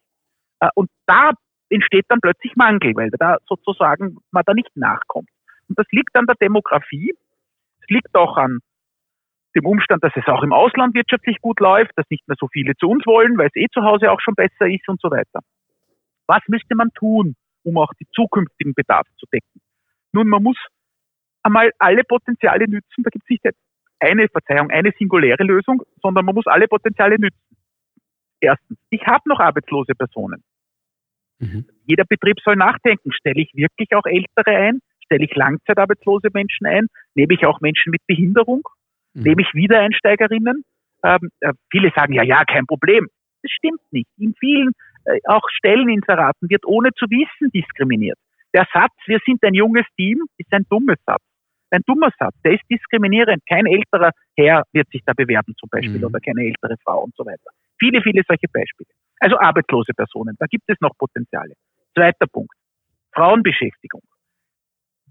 [0.58, 1.30] Äh, und da
[1.68, 5.28] entsteht dann plötzlich Mangel, weil da sozusagen man da nicht nachkommt.
[5.68, 7.14] Und das liegt an der Demografie.
[7.82, 8.58] Es liegt auch an
[9.54, 12.74] dem Umstand, dass es auch im Ausland wirtschaftlich gut läuft, dass nicht mehr so viele
[12.74, 15.42] zu uns wollen, weil es eh zu Hause auch schon besser ist und so weiter.
[16.26, 19.60] Was müsste man tun, um auch die zukünftigen Bedarfe zu decken?
[20.12, 20.56] Nun, man muss
[21.42, 23.02] einmal alle Potenziale nützen.
[23.02, 23.44] Da gibt es nicht
[24.00, 27.56] eine Verzeihung, eine singuläre Lösung, sondern man muss alle Potenziale nützen.
[28.40, 30.42] Erstens, ich habe noch arbeitslose Personen.
[31.38, 31.66] Mhm.
[31.84, 34.80] Jeder Betrieb soll nachdenken, stelle ich wirklich auch Ältere ein?
[35.04, 36.86] Stelle ich langzeitarbeitslose Menschen ein?
[37.14, 38.62] Nehme ich auch Menschen mit Behinderung?
[39.14, 39.22] Mhm.
[39.22, 40.64] Nehme ich Wiedereinsteigerinnen?
[41.02, 43.08] Ähm, äh, viele sagen, ja, ja, kein Problem.
[43.42, 44.08] Das stimmt nicht.
[44.18, 44.72] In vielen
[45.26, 48.18] auch Stelleninseraten wird ohne zu wissen diskriminiert.
[48.52, 51.22] Der Satz, wir sind ein junges Team, ist ein dummes Satz.
[51.70, 53.44] Ein dummer Satz, der ist diskriminierend.
[53.48, 56.04] Kein älterer Herr wird sich da bewerben zum Beispiel mhm.
[56.04, 57.50] oder keine ältere Frau und so weiter.
[57.78, 58.90] Viele, viele solche Beispiele.
[59.20, 61.54] Also arbeitslose Personen, da gibt es noch Potenziale.
[61.94, 62.54] Zweiter Punkt,
[63.12, 64.02] Frauenbeschäftigung.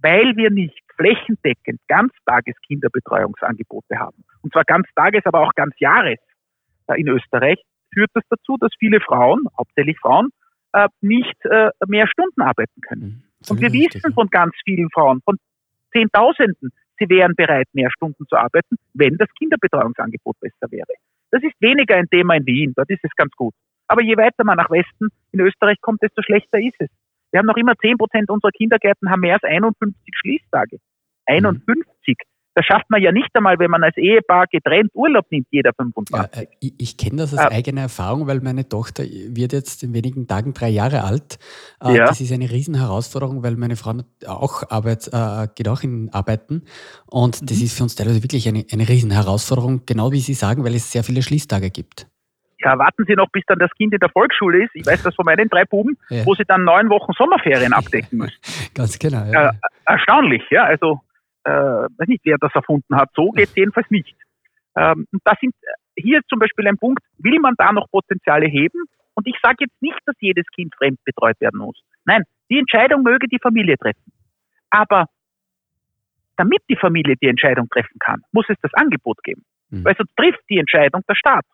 [0.01, 6.19] Weil wir nicht flächendeckend Ganztageskinderbetreuungsangebote haben, und zwar Ganztages, aber auch Ganzjahres
[6.88, 7.62] äh, in Österreich,
[7.93, 10.30] führt das dazu, dass viele Frauen, hauptsächlich Frauen,
[10.73, 13.02] äh, nicht äh, mehr Stunden arbeiten können.
[13.02, 13.23] Mhm.
[13.49, 15.38] Und wir wissen von ganz vielen Frauen, von
[15.91, 20.93] Zehntausenden, sie wären bereit, mehr Stunden zu arbeiten, wenn das Kinderbetreuungsangebot besser wäre.
[21.32, 23.54] Das ist weniger ein Thema in Wien, dort ist es ganz gut.
[23.88, 26.89] Aber je weiter man nach Westen in Österreich kommt, desto schlechter ist es.
[27.32, 30.78] Wir haben noch immer 10 Prozent unserer Kindergärten haben mehr als 51 Schließtage.
[31.25, 32.17] 51.
[32.59, 36.13] Das schafft man ja nicht einmal, wenn man als Ehepaar getrennt Urlaub nimmt, jeder 25.
[36.13, 39.81] Ja, äh, ich, ich kenne das aus äh, eigener Erfahrung, weil meine Tochter wird jetzt
[39.81, 41.39] in wenigen Tagen drei Jahre alt.
[41.81, 42.05] Äh, ja.
[42.07, 43.93] Das ist eine Riesenherausforderung, weil meine Frau
[44.27, 46.65] auch Arbeit, äh, geht auch in Arbeiten.
[47.05, 47.45] Und mhm.
[47.45, 50.91] das ist für uns teilweise wirklich eine, eine Riesenherausforderung, genau wie Sie sagen, weil es
[50.91, 52.07] sehr viele Schließtage gibt.
[52.61, 54.71] Ja, warten Sie noch, bis dann das Kind in der Volksschule ist.
[54.73, 56.25] Ich weiß das von meinen drei Buben, ja.
[56.25, 58.37] wo sie dann neun Wochen Sommerferien abdecken müssen.
[58.75, 59.23] Ganz genau.
[59.31, 59.51] Ja.
[59.51, 59.53] Äh,
[59.85, 60.65] erstaunlich, ja.
[60.65, 60.99] Also
[61.49, 63.09] äh, weiß nicht, wer das erfunden hat.
[63.15, 64.15] So geht es jedenfalls nicht.
[64.75, 65.53] Ähm, und das sind
[65.97, 68.83] hier zum Beispiel ein Punkt, will man da noch Potenziale heben?
[69.15, 71.77] Und ich sage jetzt nicht, dass jedes Kind fremd betreut werden muss.
[72.05, 74.12] Nein, die Entscheidung möge die Familie treffen.
[74.69, 75.05] Aber
[76.38, 79.43] damit die Familie die Entscheidung treffen kann, muss es das Angebot geben.
[79.69, 79.83] Mhm.
[79.83, 81.45] Weil sonst trifft die Entscheidung der Staat.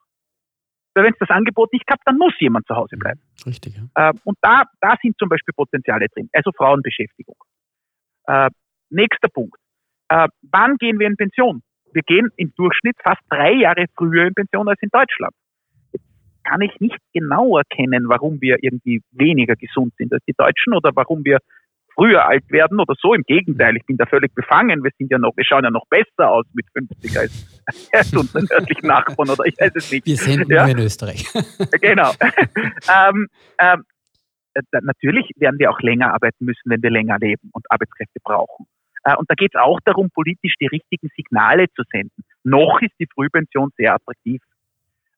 [0.93, 3.19] Weil wenn es das Angebot nicht gab, dann muss jemand zu Hause bleiben.
[3.45, 3.75] Richtig.
[3.75, 4.09] Ja.
[4.09, 7.35] Äh, und da, da sind zum Beispiel Potenziale drin, also Frauenbeschäftigung.
[8.27, 8.49] Äh,
[8.89, 9.57] nächster Punkt.
[10.09, 11.61] Äh, wann gehen wir in Pension?
[11.93, 15.33] Wir gehen im Durchschnitt fast drei Jahre früher in Pension als in Deutschland.
[15.93, 16.05] Jetzt
[16.43, 20.91] kann ich nicht genau erkennen, warum wir irgendwie weniger gesund sind als die Deutschen oder
[20.93, 21.39] warum wir
[21.95, 23.13] früher alt werden oder so.
[23.13, 24.83] Im Gegenteil, ich bin da völlig befangen.
[24.83, 27.63] Wir sind ja noch, wir schauen ja noch besser aus mit 50 als,
[27.93, 30.05] als unsere nördlichen Nachbarn oder ich weiß es nicht.
[30.05, 30.63] Wir sind ja.
[30.67, 31.25] nur in Österreich.
[31.81, 32.11] genau.
[32.93, 33.27] ähm,
[33.59, 33.83] ähm,
[34.81, 38.67] natürlich werden wir auch länger arbeiten müssen, wenn wir länger leben und Arbeitskräfte brauchen.
[39.05, 42.23] Äh, und da geht es auch darum, politisch die richtigen Signale zu senden.
[42.43, 44.41] Noch ist die Frühpension sehr attraktiv.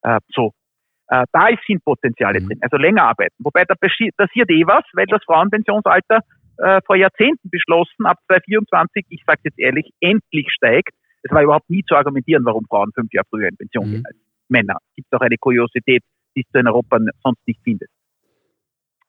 [0.04, 0.52] Äh, so.
[1.08, 2.48] Äh, da sind Potenziale mhm.
[2.48, 3.36] drin, also länger arbeiten.
[3.40, 6.20] Wobei da passiert eh was, weil das Frauenpensionsalter
[6.88, 10.90] vor Jahrzehnten beschlossen, ab 2024, ich sage jetzt ehrlich, endlich steigt.
[11.22, 13.92] Es war überhaupt nie zu argumentieren, warum Frauen fünf Jahre früher in Pension mhm.
[13.92, 14.18] gehen als
[14.50, 14.78] Männer.
[14.90, 16.02] Es gibt auch eine Kuriosität,
[16.36, 17.92] die du in Europa sonst nicht findest.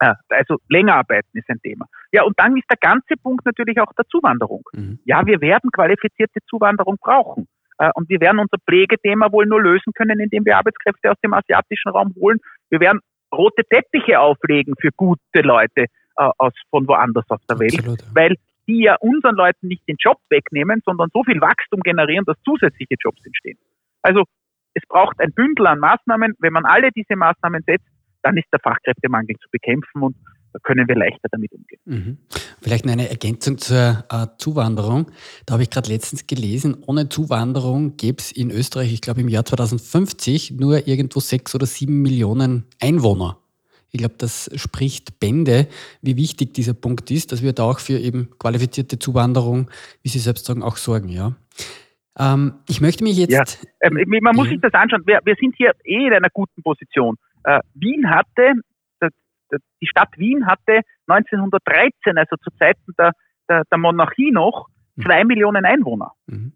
[0.00, 1.86] Ah, also länger arbeiten ist ein Thema.
[2.12, 4.62] Ja, und dann ist der ganze Punkt natürlich auch der Zuwanderung.
[4.72, 5.00] Mhm.
[5.04, 7.48] Ja, wir werden qualifizierte Zuwanderung brauchen.
[7.78, 11.32] Äh, und wir werden unser Pflegethema wohl nur lösen können, indem wir Arbeitskräfte aus dem
[11.34, 12.38] asiatischen Raum holen.
[12.70, 13.00] Wir werden
[13.32, 18.36] rote Teppiche auflegen für gute Leute äh, aus, von woanders auf der Welt, Absolut, weil
[18.68, 22.96] die ja unseren Leuten nicht den Job wegnehmen, sondern so viel Wachstum generieren, dass zusätzliche
[23.02, 23.58] Jobs entstehen.
[24.02, 24.24] Also
[24.74, 26.34] es braucht ein Bündel an Maßnahmen.
[26.38, 27.88] Wenn man alle diese Maßnahmen setzt,
[28.22, 30.16] dann ist der Fachkräftemangel zu bekämpfen und
[30.52, 31.80] da können wir leichter damit umgehen.
[31.84, 32.18] Mhm.
[32.62, 35.10] Vielleicht eine Ergänzung zur äh, Zuwanderung.
[35.46, 39.28] Da habe ich gerade letztens gelesen, ohne Zuwanderung gäbe es in Österreich, ich glaube im
[39.28, 43.38] Jahr 2050, nur irgendwo sechs oder sieben Millionen Einwohner.
[43.90, 45.66] Ich glaube, das spricht Bände,
[46.02, 49.70] wie wichtig dieser Punkt ist, dass wir da auch für eben qualifizierte Zuwanderung,
[50.02, 51.08] wie Sie selbst sagen, auch sorgen.
[51.08, 51.36] Ja.
[52.18, 53.32] Ähm, ich möchte mich jetzt.
[53.32, 53.44] Ja,
[53.80, 55.02] ähm, man muss sich das anschauen.
[55.06, 57.16] Wir, wir sind hier eh in einer guten Position.
[57.44, 58.54] Äh, Wien hatte,
[59.80, 63.12] die Stadt Wien hatte 1913, also zu Zeiten der,
[63.48, 65.02] der, der Monarchie noch, mhm.
[65.02, 66.12] zwei Millionen Einwohner.
[66.26, 66.52] Mhm.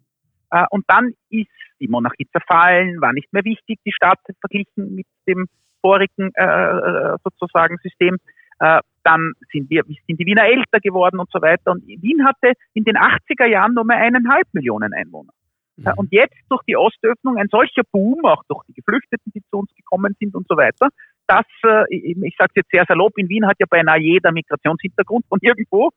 [0.51, 1.49] Äh, und dann ist
[1.81, 5.47] die Monarchie zerfallen, war nicht mehr wichtig, die Stadt verglichen mit dem
[5.81, 8.19] vorigen äh, äh sozusagen System.
[8.61, 11.73] Äh, dann sind, wir, sind die Wiener älter geworden und so weiter.
[11.73, 15.33] Und Wien hatte in den 80er Jahren nur mehr eineinhalb Millionen Einwohner.
[15.77, 15.93] Mhm.
[15.97, 19.75] Und jetzt durch die Ostöffnung ein solcher Boom, auch durch die Geflüchteten, die zu uns
[19.75, 20.89] gekommen sind und so weiter,
[21.27, 25.39] dass, äh, ich sage jetzt sehr salopp, in Wien hat ja beinahe jeder Migrationshintergrund von
[25.43, 25.91] irgendwo,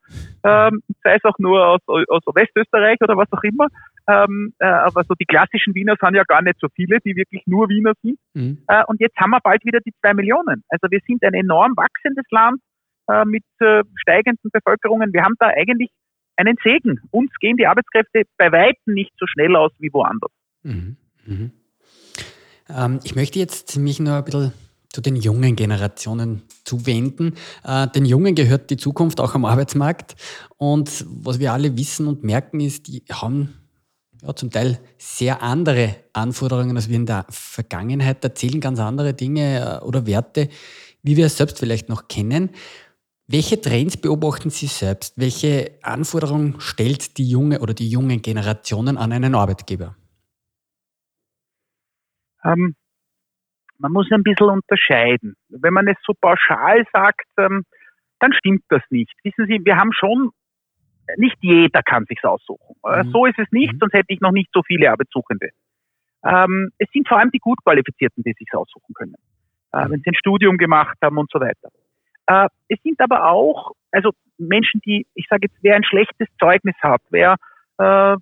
[0.44, 3.68] ähm, sei es auch nur aus, aus Westösterreich oder was auch immer.
[4.08, 7.44] Ähm, äh, aber so die klassischen Wiener sind ja gar nicht so viele, die wirklich
[7.48, 8.20] nur Wiener sind.
[8.34, 8.64] Mhm.
[8.68, 10.64] Äh, und jetzt haben wir bald wieder die zwei Millionen.
[10.70, 12.62] Also wir sind ein enorm wachsendes Land
[13.08, 15.12] äh, mit äh, steigenden Bevölkerungen.
[15.12, 15.90] Wir haben da eigentlich
[16.38, 17.00] einen Segen.
[17.12, 20.32] Uns gehen die Arbeitskräfte bei Weitem nicht so schnell aus wie woanders.
[20.64, 20.98] Mhm.
[21.26, 21.52] Mhm.
[22.70, 24.54] Ähm, ich möchte jetzt mich nur ein bisschen
[24.96, 27.36] zu den jungen Generationen zuwenden.
[27.64, 30.16] Äh, den Jungen gehört die Zukunft auch am Arbeitsmarkt.
[30.58, 33.56] Und was wir alle wissen und merken ist, die haben
[34.22, 38.24] ja, zum Teil sehr andere Anforderungen als wir in der Vergangenheit.
[38.24, 40.48] Da zählen ganz andere Dinge äh, oder Werte,
[41.04, 42.50] wie wir es selbst vielleicht noch kennen.
[43.28, 45.20] Welche Trends beobachten Sie selbst?
[45.20, 49.96] Welche Anforderungen stellt die junge oder die jungen Generationen an einen Arbeitgeber?
[52.44, 52.76] Ähm,
[53.80, 55.36] man muss ein bisschen unterscheiden.
[55.50, 57.64] Wenn man es so pauschal sagt, ähm,
[58.20, 59.12] dann stimmt das nicht.
[59.24, 60.30] Wissen Sie, wir haben schon,
[61.18, 62.76] nicht jeder kann sich aussuchen.
[62.84, 63.12] Äh, mhm.
[63.12, 63.80] So ist es nicht, mhm.
[63.80, 65.50] sonst hätte ich noch nicht so viele Arbeitssuchende.
[66.24, 69.16] Ähm, es sind vor allem die gut qualifizierten, die sich aussuchen können.
[69.76, 71.70] äh, wenn sie ein Studium gemacht haben und so weiter.
[72.28, 76.76] Äh, es sind aber auch, also Menschen, die, ich sage jetzt, wer ein schlechtes Zeugnis
[76.82, 77.36] hat, wer
[77.78, 78.18] äh,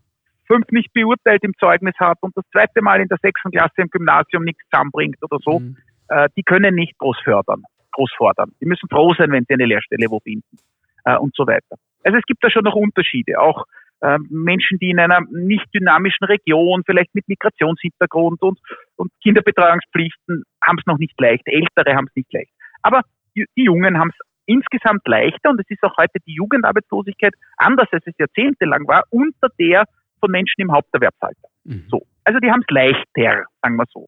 [0.47, 3.89] fünf nicht beurteilt im Zeugnis hat und das zweite Mal in der sechsten Klasse im
[3.89, 5.77] Gymnasium nichts zusammenbringt oder so, mhm.
[6.09, 7.63] äh, die können nicht groß fördern,
[7.93, 8.51] groß fordern.
[8.61, 10.57] Die müssen froh sein, wenn sie eine Lehrstelle wo finden
[11.05, 11.77] äh, und so weiter.
[12.03, 13.39] Also es gibt da schon noch Unterschiede.
[13.39, 13.65] Auch
[14.01, 18.59] äh, Menschen, die in einer nicht dynamischen Region, vielleicht mit Migrationshintergrund und,
[18.97, 21.47] und Kinderbetreuungspflichten, haben es noch nicht leicht.
[21.47, 22.51] Ältere haben es nicht leicht.
[22.81, 23.01] Aber
[23.35, 27.87] die, die Jungen haben es insgesamt leichter und es ist auch heute die Jugendarbeitslosigkeit, anders
[27.91, 29.85] als es jahrzehntelang war, unter der
[30.19, 31.47] von Menschen im Haupterwerbsalter.
[31.63, 31.85] Mhm.
[31.89, 32.05] So.
[32.23, 34.07] Also die haben es leichter, sagen wir so.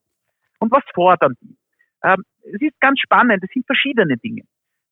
[0.59, 1.57] Und was fordern die?
[2.03, 4.43] Ähm, es ist ganz spannend, es sind verschiedene Dinge.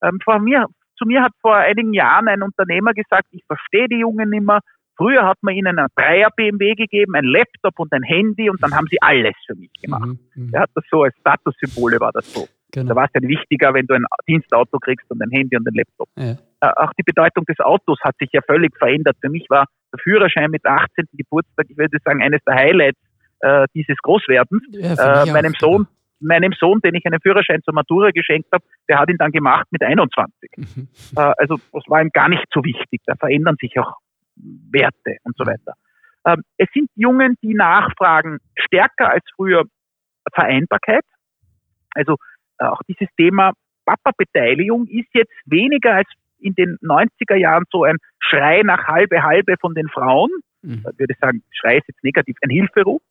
[0.02, 0.68] Ähm, mir,
[0.98, 4.60] zu mir hat vor einigen Jahren ein Unternehmer gesagt, ich verstehe die Jungen nicht mehr.
[4.96, 8.76] Früher hat man ihnen ein Dreier BMW gegeben, ein Laptop und ein Handy und dann
[8.76, 10.06] haben sie alles für mich gemacht.
[10.06, 10.54] Mhm, mhm.
[10.54, 12.48] er hat das so als Statussymbole war das so.
[12.74, 12.90] Genau.
[12.90, 15.74] Da war es dann wichtiger, wenn du ein Dienstauto kriegst und ein Handy und ein
[15.76, 16.10] Laptop.
[16.18, 16.32] Ja.
[16.62, 19.16] Äh, auch die Bedeutung des Autos hat sich ja völlig verändert.
[19.22, 21.06] Für mich war der Führerschein mit 18.
[21.14, 23.00] Geburtstag, ich würde sagen, eines der Highlights
[23.42, 24.64] äh, dieses Großwerdens.
[24.72, 25.88] Ja, äh, meinem Sohn,
[26.20, 29.68] meinem Sohn, den ich einen Führerschein zur Matura geschenkt habe, der hat ihn dann gemacht
[29.72, 30.50] mit 21.
[30.56, 30.88] Mhm.
[31.16, 33.02] Äh, also das war ihm gar nicht so wichtig.
[33.06, 33.98] Da verändern sich auch
[34.36, 35.74] Werte und so weiter.
[36.26, 39.66] Ähm, es sind Jungen, die nachfragen, stärker als früher
[40.34, 41.04] Vereinbarkeit.
[41.94, 42.16] Also
[42.72, 43.54] auch dieses Thema
[43.86, 46.08] Papa-Beteiligung ist jetzt weniger als
[46.40, 50.32] in den 90er Jahren so ein Schrei nach halbe halbe von den Frauen.
[50.62, 50.86] Mhm.
[50.92, 53.02] Ich würde sagen, Schrei ist jetzt negativ, ein Hilferuf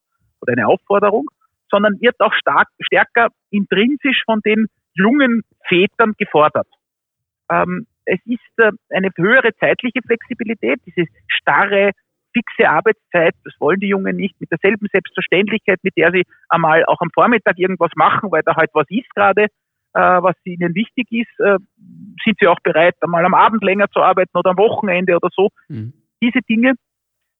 [0.40, 1.28] oder eine Aufforderung,
[1.70, 6.68] sondern wird auch stark, stärker intrinsisch von den jungen Vätern gefordert.
[7.50, 11.92] Ähm, es ist äh, eine höhere zeitliche Flexibilität, diese starre,
[12.32, 17.00] fixe Arbeitszeit, das wollen die Jungen nicht, mit derselben Selbstverständlichkeit, mit der sie einmal auch
[17.00, 19.44] am Vormittag irgendwas machen, weil da halt was ist gerade,
[19.94, 21.58] äh, was ihnen wichtig ist, äh,
[22.24, 25.48] sind sie auch bereit, einmal am Abend länger zu arbeiten oder am Wochenende oder so.
[25.68, 25.92] Mhm.
[26.22, 26.74] Diese Dinge.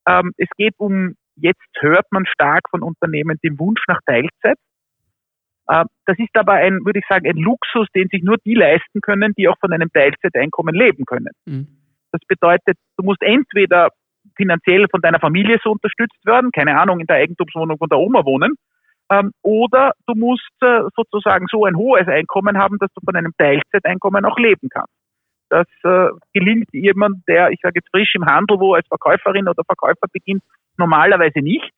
[0.05, 4.57] Ähm, es geht um, jetzt hört man stark von Unternehmen den Wunsch nach Teilzeit.
[5.67, 9.01] Äh, das ist aber ein, würde ich sagen, ein Luxus, den sich nur die leisten
[9.01, 11.31] können, die auch von einem Teilzeiteinkommen leben können.
[11.45, 11.67] Mhm.
[12.11, 13.89] Das bedeutet, du musst entweder
[14.35, 18.25] finanziell von deiner Familie so unterstützt werden, keine Ahnung, in der Eigentumswohnung von der Oma
[18.25, 18.55] wohnen,
[19.09, 23.33] ähm, oder du musst äh, sozusagen so ein hohes Einkommen haben, dass du von einem
[23.37, 24.93] Teilzeiteinkommen auch leben kannst.
[25.49, 29.63] Das äh, gelingt jemand, der, ich sage jetzt frisch im Handel, wo als Verkäuferin oder
[29.63, 30.41] Verkäufer beginnt,
[30.77, 31.71] normalerweise nicht,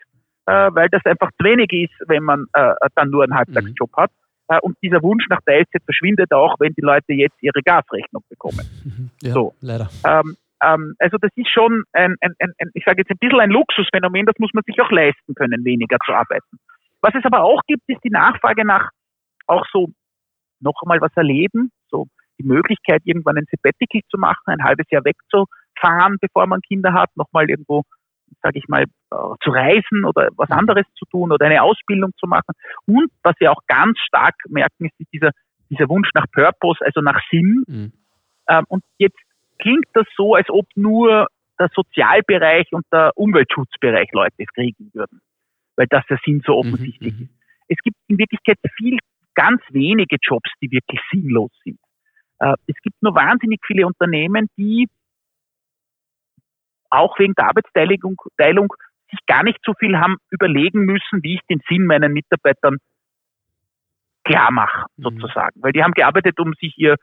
[0.45, 4.01] äh, weil das einfach zu wenig ist, wenn man äh, dann nur einen Halbtagsjob mhm.
[4.01, 4.11] hat.
[4.47, 8.61] Äh, und dieser Wunsch nach Teilzeit verschwindet auch, wenn die Leute jetzt ihre Gasrechnung bekommen.
[9.21, 9.55] Ja, so.
[9.61, 9.89] leider.
[10.05, 13.51] Ähm, ähm, also das ist schon ein, ein, ein, ich sage jetzt ein bisschen ein
[13.51, 16.57] Luxusphänomen, das muss man sich auch leisten können, weniger zu arbeiten.
[17.01, 18.89] Was es aber auch gibt, ist die Nachfrage nach
[19.47, 19.89] auch so
[20.59, 22.07] noch einmal was erleben, so
[22.39, 27.09] die Möglichkeit, irgendwann ein Sabbatical zu machen, ein halbes Jahr wegzufahren, bevor man Kinder hat,
[27.15, 27.83] nochmal irgendwo,
[28.41, 32.27] sage ich mal, äh, zu reisen oder was anderes zu tun oder eine Ausbildung zu
[32.27, 32.53] machen.
[32.87, 35.31] Und was wir auch ganz stark merken, ist dieser,
[35.69, 37.63] dieser Wunsch nach Purpose, also nach Sinn.
[37.67, 37.93] Mhm.
[38.49, 39.24] Ähm, und jetzt
[39.59, 41.27] klingt das so, als ob nur
[41.59, 45.21] der Sozialbereich und der Umweltschutzbereich Leute es kriegen würden
[45.75, 47.31] weil das der Sinn so mhm, offensichtlich mhm, ist.
[47.67, 48.99] Es gibt in Wirklichkeit viel,
[49.33, 51.79] ganz wenige Jobs, die wirklich sinnlos sind.
[52.39, 54.87] Äh, es gibt nur wahnsinnig viele Unternehmen, die
[56.89, 58.73] auch wegen der Arbeitsteilung Teilung,
[59.11, 62.77] sich gar nicht so viel haben überlegen müssen, wie ich den Sinn meinen Mitarbeitern
[64.23, 65.03] klar mache, mhm.
[65.03, 65.61] sozusagen.
[65.61, 66.95] Weil die haben gearbeitet, um sich ihr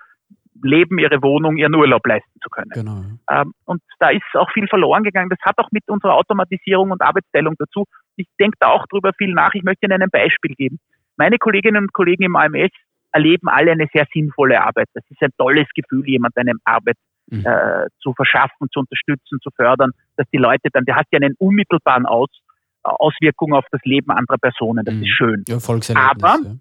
[0.62, 2.70] Leben, ihre Wohnung, ihren Urlaub leisten zu können.
[2.70, 3.02] Genau.
[3.30, 5.30] Ähm, und da ist auch viel verloren gegangen.
[5.30, 7.84] Das hat auch mit unserer Automatisierung und Arbeitsteilung dazu.
[8.16, 9.54] Ich denke da auch drüber viel nach.
[9.54, 10.78] Ich möchte Ihnen ein Beispiel geben.
[11.16, 12.70] Meine Kolleginnen und Kollegen im AMS
[13.12, 14.88] erleben alle eine sehr sinnvolle Arbeit.
[14.94, 16.96] Das ist ein tolles Gefühl, jemand eine Arbeit
[17.30, 17.44] mhm.
[17.44, 21.34] äh, zu verschaffen, zu unterstützen, zu fördern, dass die Leute dann, der hat ja einen
[21.38, 22.30] unmittelbaren Aus,
[22.82, 24.84] Auswirkung auf das Leben anderer Personen.
[24.84, 25.02] Das mhm.
[25.02, 25.44] ist schön.
[25.48, 25.58] Ja,
[25.96, 26.56] Aber ja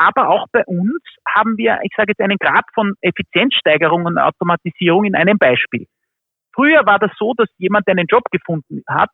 [0.00, 5.04] aber auch bei uns haben wir, ich sage jetzt, einen Grad von Effizienzsteigerung und Automatisierung
[5.04, 5.86] in einem Beispiel.
[6.54, 9.10] Früher war das so, dass jemand, der einen Job gefunden hat,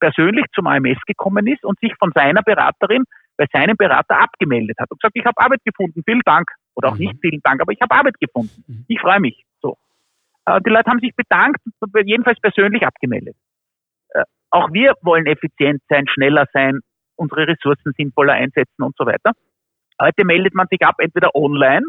[0.00, 3.04] persönlich zum AMS gekommen ist und sich von seiner Beraterin
[3.36, 6.48] bei seinem Berater abgemeldet hat und gesagt, ich habe Arbeit gefunden, vielen Dank.
[6.74, 7.00] Oder auch mhm.
[7.00, 8.64] nicht vielen Dank, aber ich habe Arbeit gefunden.
[8.66, 8.84] Mhm.
[8.88, 9.44] Ich freue mich.
[9.60, 9.76] So.
[10.46, 11.60] Äh, die Leute haben sich bedankt,
[12.02, 13.36] jedenfalls persönlich abgemeldet.
[14.14, 16.80] Äh, auch wir wollen effizient sein, schneller sein,
[17.16, 19.32] unsere Ressourcen sinnvoller einsetzen und so weiter.
[20.00, 21.86] Heute meldet man sich ab, entweder online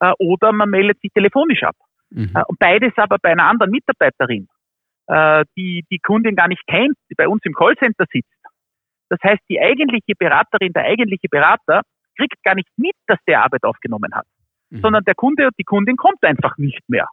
[0.00, 1.76] äh, oder man meldet sich telefonisch ab.
[2.10, 2.30] Mhm.
[2.34, 4.48] Äh, und beides aber bei einer anderen Mitarbeiterin,
[5.08, 8.28] äh, die die Kundin gar nicht kennt, die bei uns im Callcenter sitzt.
[9.08, 11.82] Das heißt, die eigentliche Beraterin, der eigentliche Berater
[12.16, 14.26] kriegt gar nicht mit, dass der Arbeit aufgenommen hat,
[14.70, 14.80] Mhm.
[14.80, 17.06] sondern der Kunde und die Kundin kommt einfach nicht mehr.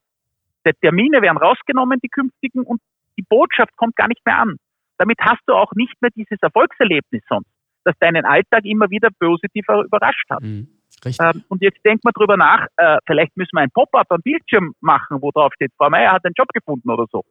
[0.65, 2.81] Die Termine werden rausgenommen, die künftigen, und
[3.17, 4.57] die Botschaft kommt gar nicht mehr an.
[4.97, 7.49] Damit hast du auch nicht mehr dieses Erfolgserlebnis sonst,
[7.85, 10.41] das deinen Alltag immer wieder positiv überrascht hat.
[10.41, 10.67] Mhm.
[11.05, 14.73] Ähm, und jetzt denkt man drüber nach, äh, vielleicht müssen wir ein Pop-up am Bildschirm
[14.81, 17.23] machen, wo drauf steht, Frau Meier hat einen Job gefunden oder so.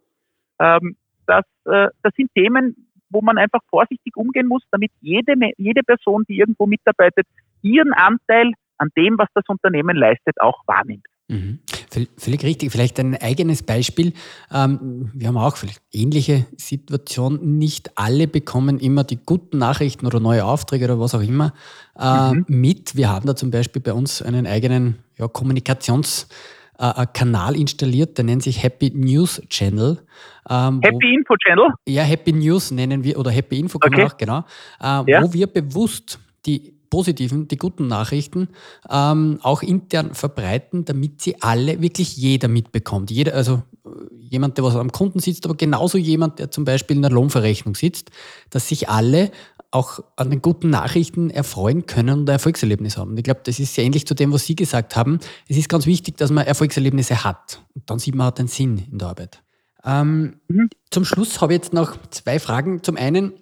[0.61, 0.96] Ähm,
[1.26, 6.24] das, äh, das sind Themen, wo man einfach vorsichtig umgehen muss, damit jede, jede Person,
[6.28, 7.26] die irgendwo mitarbeitet,
[7.62, 11.07] ihren Anteil an dem, was das Unternehmen leistet, auch wahrnimmt.
[11.28, 11.61] Mhm.
[11.95, 12.72] Völ- Völlig richtig.
[12.72, 14.12] Vielleicht ein eigenes Beispiel.
[14.53, 17.59] Ähm, wir haben auch vielleicht ähnliche Situation.
[17.59, 21.53] Nicht alle bekommen immer die guten Nachrichten oder neue Aufträge oder was auch immer
[21.99, 22.45] äh, Mhm.
[22.49, 22.97] mit.
[22.97, 25.28] Wir haben da zum Beispiel bei uns einen eigenen ja,
[26.78, 29.99] Kommunikationskanal installiert, der nennt sich Happy News Channel.
[30.51, 34.05] ähm, wo- Happy Info Channel, ja, Happy News nennen wir, oder Happy Info Okay.
[34.05, 34.40] auch, genau,
[34.80, 35.22] äh, Ja.
[35.22, 38.51] wo wir bewusst die positiven, die guten Nachrichten
[38.88, 43.11] ähm, auch intern verbreiten, damit sie alle, wirklich jeder mitbekommt.
[43.11, 46.95] Jeder, also äh, jemand, der was am Kunden sitzt, aber genauso jemand, der zum Beispiel
[46.95, 48.12] in der Lohnverrechnung sitzt,
[48.51, 49.32] dass sich alle
[49.72, 53.11] auch an den guten Nachrichten erfreuen können und ein Erfolgserlebnis haben.
[53.11, 55.18] Und ich glaube, das ist sehr ähnlich zu dem, was Sie gesagt haben.
[55.49, 57.61] Es ist ganz wichtig, dass man Erfolgserlebnisse hat.
[57.74, 59.42] Und dann sieht man auch den Sinn in der Arbeit.
[59.84, 60.68] Ähm, Mhm.
[60.90, 62.84] Zum Schluss habe ich jetzt noch zwei Fragen.
[62.84, 63.32] Zum einen,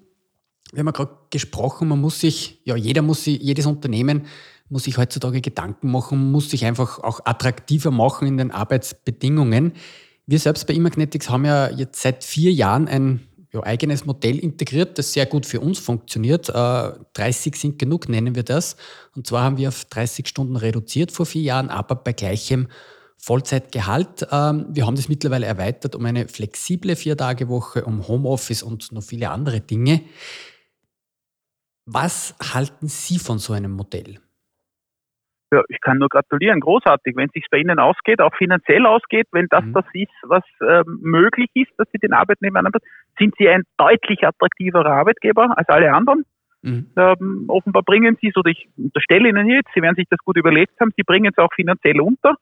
[0.73, 4.27] wir haben ja gerade gesprochen, man muss sich, ja, jeder muss sich, jedes Unternehmen
[4.69, 9.75] muss sich heutzutage Gedanken machen, muss sich einfach auch attraktiver machen in den Arbeitsbedingungen.
[10.27, 14.97] Wir selbst bei Imagnetics haben ja jetzt seit vier Jahren ein ja, eigenes Modell integriert,
[14.97, 16.49] das sehr gut für uns funktioniert.
[16.49, 18.77] Äh, 30 sind genug, nennen wir das.
[19.15, 22.69] Und zwar haben wir auf 30 Stunden reduziert vor vier Jahren, aber bei gleichem
[23.19, 24.27] Vollzeitgehalt.
[24.33, 29.31] Ähm, wir haben das mittlerweile erweitert um eine flexible Vier-Tage-Woche, um Homeoffice und noch viele
[29.31, 30.01] andere Dinge.
[31.87, 34.19] Was halten Sie von so einem Modell?
[35.53, 39.27] Ja, ich kann nur gratulieren, großartig, wenn es sich bei Ihnen ausgeht, auch finanziell ausgeht,
[39.33, 39.73] wenn das Mhm.
[39.75, 42.87] das ist, was ähm, möglich ist, dass Sie den Arbeitnehmern anbieten,
[43.19, 46.25] sind Sie ein deutlich attraktiverer Arbeitgeber als alle anderen.
[46.63, 46.87] Mhm.
[46.97, 50.39] Ähm, offenbar bringen Sie es, oder ich unterstelle Ihnen jetzt, Sie werden sich das gut
[50.39, 52.37] überlegt haben, Sie bringen es auch finanziell unter.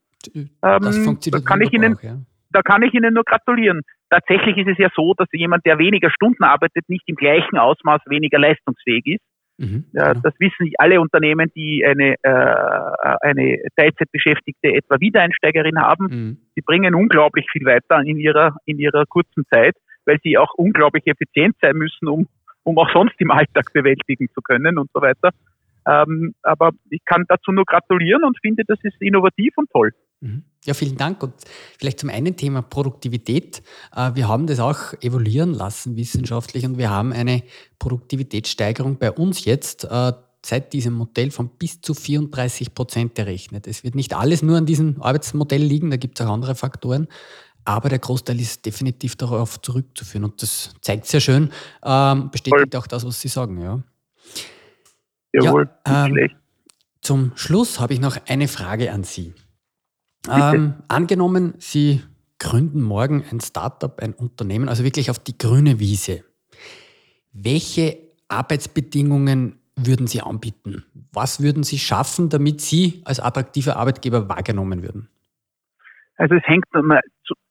[0.63, 2.17] Das Ähm, funktioniert da kann ich Ihnen auch, ja.
[2.51, 3.81] da kann ich Ihnen nur gratulieren.
[4.11, 8.03] Tatsächlich ist es ja so, dass jemand, der weniger Stunden arbeitet, nicht im gleichen Ausmaß
[8.07, 9.25] weniger leistungsfähig ist.
[9.61, 10.23] Mhm, Ja, genau.
[10.23, 16.07] Das wissen alle Unternehmen, die eine, äh, eine Teilzeitbeschäftigte etwa Wiedereinsteigerin haben.
[16.07, 16.39] Mhm.
[16.55, 19.75] Sie bringen unglaublich viel weiter in ihrer, in ihrer kurzen Zeit,
[20.07, 22.27] weil sie auch unglaublich effizient sein müssen, um,
[22.63, 25.31] um auch sonst im Alltag bewältigen zu können und so weiter.
[25.87, 29.91] Ähm, aber ich kann dazu nur gratulieren und finde, das ist innovativ und toll.
[30.21, 30.45] Mhm.
[30.65, 31.23] Ja, vielen Dank.
[31.23, 31.33] Und
[31.79, 33.63] vielleicht zum einen Thema Produktivität.
[33.97, 37.43] Äh, Wir haben das auch evaluieren lassen wissenschaftlich und wir haben eine
[37.79, 40.13] Produktivitätssteigerung bei uns jetzt äh,
[40.45, 43.67] seit diesem Modell von bis zu 34 Prozent errechnet.
[43.67, 47.09] Es wird nicht alles nur an diesem Arbeitsmodell liegen, da gibt es auch andere Faktoren.
[47.65, 50.25] Aber der Großteil ist definitiv darauf zurückzuführen.
[50.25, 51.51] Und das zeigt sehr schön,
[51.85, 53.61] ähm, bestätigt auch das, was Sie sagen.
[53.61, 53.83] Ja.
[55.33, 56.31] Jawohl, Ja, ähm.
[57.03, 59.33] Zum Schluss habe ich noch eine Frage an Sie.
[60.29, 62.03] Ähm, angenommen, Sie
[62.39, 66.25] gründen morgen ein Startup, ein Unternehmen, also wirklich auf die grüne Wiese.
[67.33, 67.99] Welche
[68.29, 70.85] Arbeitsbedingungen würden Sie anbieten?
[71.13, 75.09] Was würden Sie schaffen, damit Sie als attraktiver Arbeitgeber wahrgenommen würden?
[76.17, 77.01] Also es hängt einmal,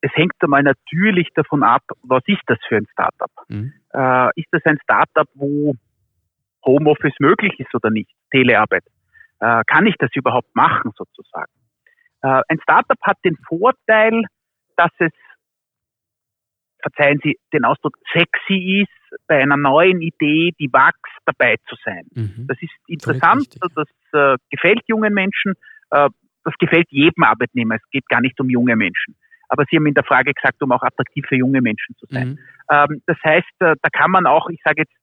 [0.00, 3.30] es hängt einmal natürlich davon ab, was ist das für ein Startup?
[3.48, 3.72] Mhm.
[3.92, 5.74] Äh, ist das ein Startup, wo
[6.64, 8.10] Homeoffice möglich ist oder nicht?
[8.30, 8.84] Telearbeit.
[9.40, 11.50] Äh, kann ich das überhaupt machen sozusagen?
[12.22, 14.24] Äh, ein Startup hat den Vorteil,
[14.76, 15.12] dass es,
[16.82, 22.06] verzeihen Sie den Ausdruck, sexy ist, bei einer neuen Idee, die wächst, dabei zu sein.
[22.14, 22.46] Mhm.
[22.46, 25.54] Das ist interessant, das äh, gefällt jungen Menschen,
[25.90, 26.08] äh,
[26.44, 27.76] das gefällt jedem Arbeitnehmer.
[27.76, 29.16] Es geht gar nicht um junge Menschen.
[29.48, 32.28] Aber Sie haben in der Frage gesagt, um auch attraktiv für junge Menschen zu sein.
[32.28, 32.38] Mhm.
[32.70, 34.94] Ähm, das heißt, äh, da kann man auch, ich sage jetzt,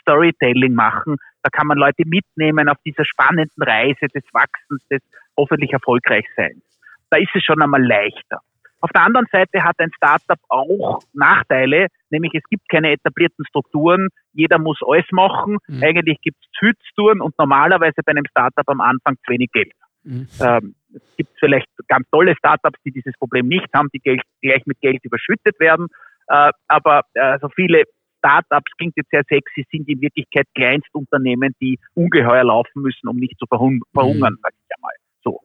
[0.00, 1.16] Storytelling machen.
[1.46, 5.00] Da kann man Leute mitnehmen auf dieser spannenden Reise des Wachsens, des
[5.36, 6.60] hoffentlich Erfolgreichseins.
[7.08, 8.40] Da ist es schon einmal leichter.
[8.80, 14.08] Auf der anderen Seite hat ein Startup auch Nachteile, nämlich es gibt keine etablierten Strukturen,
[14.32, 15.84] jeder muss alles machen, Mhm.
[15.84, 19.72] eigentlich gibt es Zütztouren und normalerweise bei einem Startup am Anfang zu wenig Geld.
[20.02, 20.26] Mhm.
[20.40, 24.66] Ähm, es gibt vielleicht ganz tolle Startups, die dieses Problem nicht haben, die Geld, gleich
[24.66, 25.86] mit Geld überschüttet werden.
[26.26, 27.84] Äh, aber äh, so viele
[28.26, 33.38] Startups, klingt jetzt sehr sexy, sind in Wirklichkeit Kleinstunternehmen, die ungeheuer laufen müssen, um nicht
[33.38, 34.38] zu verhung verhungern, Mhm.
[34.42, 34.94] sag ich einmal.
[35.22, 35.40] So.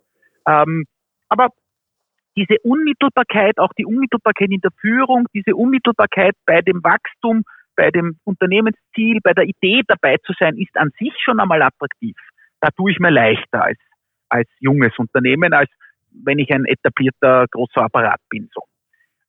[0.48, 0.86] Ähm,
[1.30, 1.50] aber
[2.36, 7.44] diese Unmittelbarkeit, auch die Unmittelbarkeit in der Führung, diese Unmittelbarkeit bei dem Wachstum,
[7.76, 12.16] bei dem Unternehmensziel, bei der Idee dabei zu sein, ist an sich schon einmal attraktiv.
[12.62, 13.80] da tue ich mir leichter als,
[14.30, 15.70] als junges Unternehmen, als
[16.12, 18.50] wenn ich ein etablierter großer Apparat bin.
[18.54, 18.64] So.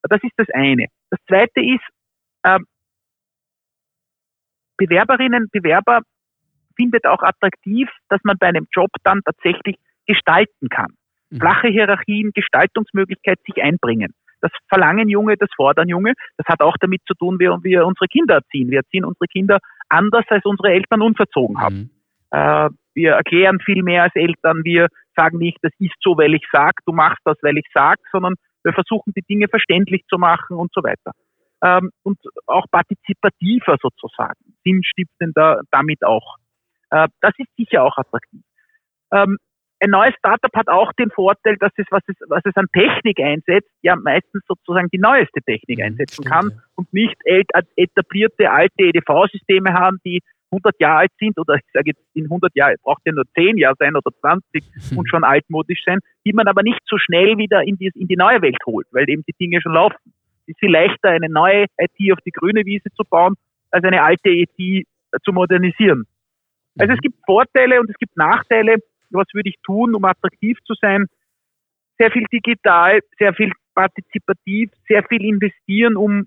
[0.03, 0.86] Das ist das eine.
[1.11, 1.84] Das zweite ist,
[2.42, 2.59] äh,
[4.87, 6.01] Bewerberinnen, Bewerber
[6.76, 9.76] findet auch attraktiv, dass man bei einem Job dann tatsächlich
[10.07, 10.95] gestalten kann.
[11.30, 11.39] Mhm.
[11.39, 14.14] Flache Hierarchien, Gestaltungsmöglichkeit, sich einbringen.
[14.41, 16.14] Das verlangen Junge, das fordern Junge.
[16.37, 18.70] Das hat auch damit zu tun, wie wir unsere Kinder erziehen.
[18.70, 19.59] Wir erziehen unsere Kinder
[19.89, 21.76] anders, als unsere Eltern uns erzogen haben.
[21.76, 21.91] Mhm.
[22.33, 24.64] Äh, wir erklären viel mehr als Eltern.
[24.64, 27.99] Wir sagen nicht, das ist so, weil ich sag, du machst das, weil ich sag,
[28.11, 31.12] sondern wir versuchen die Dinge verständlich zu machen und so weiter.
[31.62, 36.36] Ähm, und auch partizipativer sozusagen, sinnstiftender damit auch.
[36.90, 38.42] Äh, das ist sicher auch attraktiv.
[39.12, 39.38] Ähm,
[39.82, 43.18] ein neues Startup hat auch den Vorteil, dass es, was es, was es an Technik
[43.18, 46.56] einsetzt, ja meistens sozusagen die neueste Technik mhm, einsetzen Stimmt, kann ja.
[46.76, 50.20] und nicht etablierte alte EDV-Systeme haben, die
[50.52, 53.56] 100 Jahre alt sind oder ich sage jetzt in 100 Jahren, braucht ja nur 10
[53.56, 54.98] Jahre sein oder 20 mhm.
[54.98, 58.16] und schon altmodisch sein, die man aber nicht so schnell wieder in die, in die
[58.16, 60.11] neue Welt holt, weil eben die Dinge schon laufen.
[60.47, 63.34] Es ist viel leichter, eine neue IT auf die grüne Wiese zu bauen,
[63.70, 64.86] als eine alte IT
[65.24, 66.07] zu modernisieren.
[66.78, 67.03] Also es mhm.
[67.03, 68.76] gibt Vorteile und es gibt Nachteile.
[69.11, 71.07] Was würde ich tun, um attraktiv zu sein?
[71.99, 76.26] Sehr viel digital, sehr viel partizipativ, sehr viel investieren, um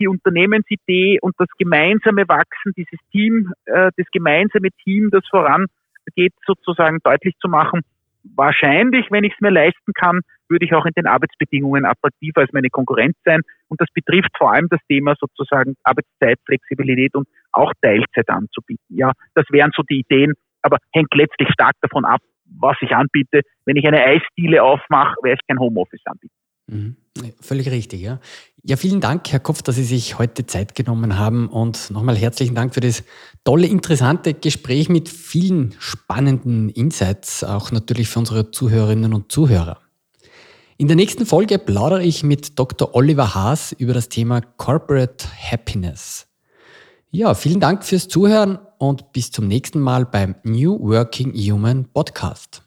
[0.00, 6.98] die Unternehmensidee und das gemeinsame Wachsen, dieses Team, äh, das gemeinsame Team, das vorangeht, sozusagen
[7.04, 7.82] deutlich zu machen.
[8.24, 12.52] Wahrscheinlich, wenn ich es mir leisten kann, würde ich auch in den Arbeitsbedingungen attraktiver als
[12.52, 13.40] meine Konkurrenz sein.
[13.68, 18.84] Und das betrifft vor allem das Thema sozusagen Arbeitszeit, Flexibilität und auch Teilzeit anzubieten.
[18.88, 23.40] Ja, das wären so die Ideen, aber hängt letztlich stark davon ab, was ich anbiete.
[23.64, 26.34] Wenn ich eine Eisdiele aufmache, werde ich kein Homeoffice anbieten.
[26.68, 26.96] Mhm.
[27.40, 28.20] Völlig richtig, ja.
[28.64, 32.54] Ja, vielen Dank, Herr Kopf, dass Sie sich heute Zeit genommen haben und nochmal herzlichen
[32.54, 33.02] Dank für das
[33.44, 39.78] tolle, interessante Gespräch mit vielen spannenden Insights, auch natürlich für unsere Zuhörerinnen und Zuhörer.
[40.78, 42.94] In der nächsten Folge plaudere ich mit Dr.
[42.94, 46.26] Oliver Haas über das Thema Corporate Happiness.
[47.10, 52.62] Ja, vielen Dank fürs Zuhören und bis zum nächsten Mal beim New Working Human Podcast.